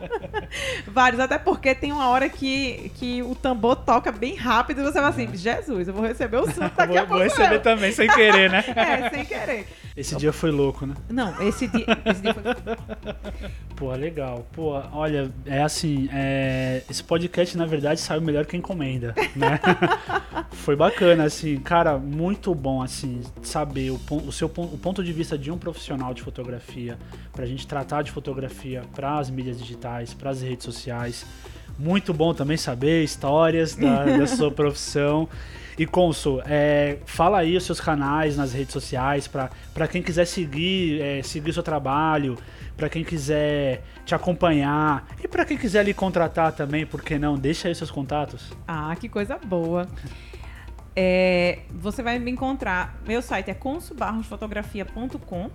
Vários, 0.87 1.19
até 1.19 1.37
porque 1.37 1.75
tem 1.75 1.91
uma 1.91 2.07
hora 2.09 2.29
que, 2.29 2.91
que 2.95 3.21
o 3.23 3.35
tambor 3.35 3.75
toca 3.75 4.11
bem 4.11 4.35
rápido 4.35 4.81
e 4.81 4.83
você 4.83 4.99
vai 4.99 5.09
assim, 5.09 5.29
Jesus, 5.35 5.87
eu 5.87 5.93
vou 5.93 6.03
receber 6.03 6.37
o 6.37 6.45
santo 6.51 6.73
daqui 6.77 6.97
a 6.97 7.05
vou, 7.05 7.07
vou 7.07 7.07
pouco. 7.07 7.23
receber 7.23 7.49
mesmo." 7.49 7.63
também, 7.63 7.91
sem 7.91 8.07
querer, 8.09 8.49
né? 8.49 8.63
É, 8.75 9.09
sem 9.09 9.25
querer. 9.25 9.67
Esse 9.95 10.15
dia 10.15 10.33
foi 10.33 10.49
louco, 10.49 10.85
né? 10.87 10.95
Não, 11.09 11.39
esse 11.47 11.67
dia, 11.67 11.85
esse 12.05 12.21
dia 12.21 12.33
foi 12.33 12.43
Pô, 13.75 13.91
legal. 13.91 14.45
Pô, 14.51 14.71
olha, 14.91 15.31
é 15.45 15.61
assim, 15.61 16.09
é, 16.11 16.81
esse 16.89 17.03
podcast, 17.03 17.55
na 17.57 17.65
verdade, 17.65 17.99
saiu 17.99 18.21
melhor 18.21 18.45
que 18.45 18.57
encomenda, 18.57 19.13
né? 19.35 19.59
Foi 20.51 20.75
bacana, 20.75 21.25
assim, 21.25 21.57
cara, 21.57 21.97
muito 21.97 22.53
bom, 22.55 22.81
assim, 22.81 23.21
saber 23.41 23.91
o, 23.91 23.99
pon- 23.99 24.23
o 24.25 24.31
seu 24.31 24.47
pon- 24.47 24.69
o 24.71 24.77
ponto 24.77 25.03
de 25.03 25.11
vista 25.11 25.37
de 25.37 25.51
um 25.51 25.57
profissional 25.57 26.13
de 26.13 26.21
fotografia, 26.21 26.97
pra 27.33 27.45
gente 27.45 27.67
tratar 27.67 28.01
de 28.03 28.11
fotografia 28.11 28.83
pras 28.95 29.29
mídias 29.29 29.57
digitais, 29.57 30.13
pras 30.13 30.41
redes 30.41 30.63
sociais. 30.63 31.25
Muito 31.77 32.13
bom 32.13 32.33
também 32.33 32.55
saber 32.55 33.03
histórias 33.03 33.75
da, 33.75 34.05
da 34.05 34.27
sua 34.27 34.49
profissão. 34.53 35.27
E 35.77 35.85
Consul, 35.85 36.41
é, 36.45 36.97
fala 37.05 37.39
aí 37.39 37.57
os 37.57 37.63
seus 37.63 37.79
canais 37.79 38.37
nas 38.37 38.53
redes 38.53 38.73
sociais 38.73 39.27
pra 39.27 39.87
quem 39.89 40.01
quiser 40.01 40.25
seguir, 40.25 41.01
é, 41.01 41.23
seguir 41.23 41.53
seu 41.53 41.63
trabalho, 41.63 42.37
pra 42.77 42.89
quem 42.89 43.03
quiser 43.03 43.83
te 44.05 44.13
acompanhar 44.13 45.07
e 45.23 45.27
pra 45.27 45.45
quem 45.45 45.57
quiser 45.57 45.83
lhe 45.83 45.93
contratar 45.93 46.51
também, 46.51 46.85
por 46.85 47.01
que 47.01 47.17
não? 47.17 47.35
Deixa 47.35 47.67
aí 47.67 47.75
seus 47.75 47.91
contatos. 47.91 48.51
Ah, 48.67 48.95
que 48.95 49.09
coisa 49.09 49.37
boa. 49.37 49.87
É, 50.95 51.59
você 51.71 52.03
vai 52.03 52.19
me 52.19 52.29
encontrar. 52.29 53.01
Meu 53.07 53.21
site 53.21 53.49
é 53.49 53.53
consubarrosfotografia.com. 53.53 55.49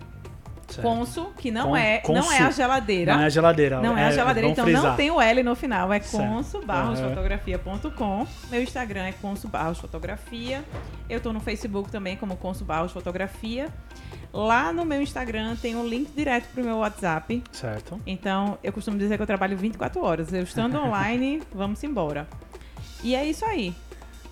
Certo. 0.69 0.83
Consu, 0.83 1.33
que 1.39 1.51
não 1.51 1.69
Con- 1.71 1.77
é, 1.77 2.03
não 2.07 2.31
é 2.33 2.39
a 2.41 2.51
geladeira. 2.51 3.15
Não 3.15 3.23
é 3.23 3.25
a 3.25 3.29
geladeira. 3.31 3.81
Não 3.81 3.97
é 3.97 4.05
a 4.05 4.11
geladeira, 4.11 4.49
então 4.51 4.65
frisar. 4.65 4.83
não 4.85 4.97
tem 4.97 5.11
o 5.11 5.21
L 5.21 5.43
no 5.43 5.55
final. 5.57 5.91
É 5.93 6.01
Certo. 6.01 6.27
consubarrosfotografia.com. 6.27 8.27
Meu 8.51 8.63
Instagram 8.63 9.05
é 9.07 9.13
consubarrosfotografia. 9.13 10.63
Eu 11.09 11.21
tô 11.21 11.33
no 11.33 11.41
Facebook 11.41 11.91
também 11.91 12.17
como 12.17 12.37
Consu 12.37 12.65
Barros 12.65 12.93
Fotografia. 12.93 13.69
Lá 14.33 14.73
no 14.73 14.85
meu 14.85 15.01
Instagram 15.01 15.57
tem 15.57 15.75
um 15.75 15.87
link 15.87 16.11
direto 16.15 16.49
pro 16.53 16.63
meu 16.63 16.79
WhatsApp. 16.79 17.43
Certo. 17.51 17.99
Então, 18.07 18.59
eu 18.63 18.73
costumo 18.73 18.99
dizer 18.99 19.17
que 19.17 19.23
eu 19.23 19.27
trabalho 19.27 19.57
24 19.57 20.03
horas. 20.05 20.33
Eu 20.33 20.43
estando 20.43 20.77
online, 20.79 21.43
vamos 21.53 21.83
embora. 21.83 22.29
E 23.03 23.15
é 23.15 23.25
isso 23.25 23.45
aí. 23.45 23.75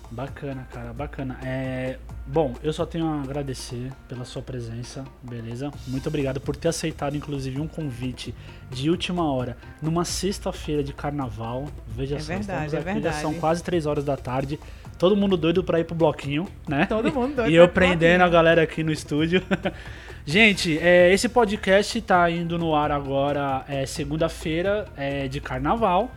Bacana, 0.09 0.65
cara, 0.71 0.93
bacana. 0.93 1.37
É, 1.43 1.97
bom, 2.25 2.55
eu 2.63 2.71
só 2.71 2.85
tenho 2.85 3.05
a 3.05 3.21
agradecer 3.21 3.91
pela 4.07 4.23
sua 4.23 4.41
presença, 4.41 5.03
beleza? 5.21 5.69
Muito 5.85 6.07
obrigado 6.07 6.39
por 6.39 6.55
ter 6.55 6.69
aceitado, 6.69 7.15
inclusive, 7.17 7.59
um 7.59 7.67
convite 7.67 8.33
de 8.71 8.89
última 8.89 9.29
hora 9.31 9.57
numa 9.81 10.05
sexta-feira 10.05 10.81
de 10.83 10.93
carnaval. 10.93 11.67
Veja 11.87 12.15
É 12.15 12.19
só, 12.19 12.27
verdade, 12.27 12.65
estamos 12.65 12.73
é 12.73 12.77
aqui, 12.77 12.87
já 12.87 12.93
verdade. 12.93 13.21
são 13.21 13.33
quase 13.33 13.63
três 13.63 13.85
horas 13.85 14.03
da 14.05 14.15
tarde. 14.15 14.59
Todo 14.97 15.15
mundo 15.15 15.37
doido 15.37 15.63
pra 15.63 15.79
ir 15.79 15.83
pro 15.83 15.93
bloquinho, 15.95 16.47
né? 16.67 16.85
Todo 16.87 17.11
mundo 17.13 17.35
doido 17.35 17.49
E 17.51 17.55
eu 17.55 17.67
prendendo 17.67 18.23
a 18.23 18.29
galera 18.29 18.63
aqui 18.63 18.83
no 18.83 18.91
estúdio. 18.91 19.43
Gente, 20.25 20.77
é, 20.79 21.13
esse 21.13 21.29
podcast 21.29 22.01
tá 22.01 22.29
indo 22.31 22.57
no 22.57 22.75
ar 22.75 22.91
agora, 22.91 23.63
é, 23.67 23.85
segunda-feira 23.85 24.85
é, 24.97 25.27
de 25.27 25.39
carnaval, 25.39 26.11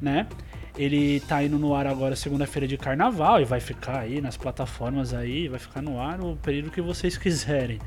né? 0.00 0.26
Ele 0.76 1.20
tá 1.20 1.42
indo 1.42 1.58
no 1.58 1.74
ar 1.74 1.86
agora 1.86 2.14
segunda-feira 2.14 2.68
de 2.68 2.76
carnaval 2.76 3.40
e 3.40 3.44
vai 3.44 3.60
ficar 3.60 4.00
aí 4.00 4.20
nas 4.20 4.36
plataformas 4.36 5.14
aí, 5.14 5.48
vai 5.48 5.58
ficar 5.58 5.80
no 5.80 5.98
ar 5.98 6.20
o 6.20 6.36
período 6.36 6.70
que 6.70 6.82
vocês 6.82 7.16
quiserem. 7.16 7.78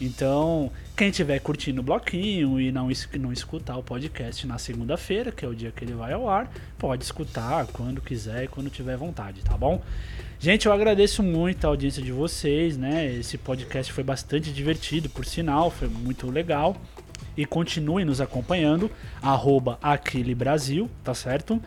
Então, 0.00 0.70
quem 0.96 1.10
tiver 1.10 1.38
curtindo 1.38 1.80
o 1.80 1.84
bloquinho 1.84 2.60
e 2.60 2.72
não, 2.72 2.88
não 3.18 3.32
escutar 3.32 3.76
o 3.76 3.82
podcast 3.82 4.46
na 4.46 4.58
segunda-feira, 4.58 5.30
que 5.30 5.44
é 5.44 5.48
o 5.48 5.54
dia 5.54 5.70
que 5.70 5.84
ele 5.84 5.94
vai 5.94 6.12
ao 6.12 6.28
ar, 6.28 6.50
pode 6.78 7.04
escutar 7.04 7.66
quando 7.68 8.00
quiser 8.00 8.44
e 8.44 8.48
quando 8.48 8.68
tiver 8.68 8.96
vontade, 8.96 9.42
tá 9.42 9.56
bom? 9.56 9.80
Gente, 10.38 10.66
eu 10.66 10.72
agradeço 10.72 11.22
muito 11.22 11.64
a 11.64 11.68
audiência 11.68 12.02
de 12.02 12.12
vocês, 12.12 12.76
né? 12.76 13.10
Esse 13.14 13.38
podcast 13.38 13.92
foi 13.92 14.04
bastante 14.04 14.52
divertido, 14.52 15.08
por 15.08 15.24
sinal, 15.24 15.70
foi 15.70 15.88
muito 15.88 16.30
legal. 16.30 16.76
E 17.36 17.44
continuem 17.44 18.04
nos 18.04 18.20
acompanhando, 18.20 18.90
arroba 19.22 19.78
Aquile 19.82 20.34
Brasil, 20.34 20.88
tá 21.02 21.14
certo? 21.14 21.60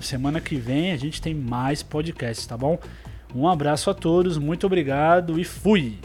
semana 0.00 0.40
que 0.40 0.56
vem 0.56 0.92
a 0.92 0.96
gente 0.96 1.20
tem 1.20 1.34
mais 1.34 1.82
podcasts, 1.82 2.46
tá 2.46 2.56
bom? 2.56 2.78
Um 3.34 3.48
abraço 3.48 3.90
a 3.90 3.94
todos, 3.94 4.38
muito 4.38 4.66
obrigado 4.66 5.38
e 5.38 5.44
fui! 5.44 5.98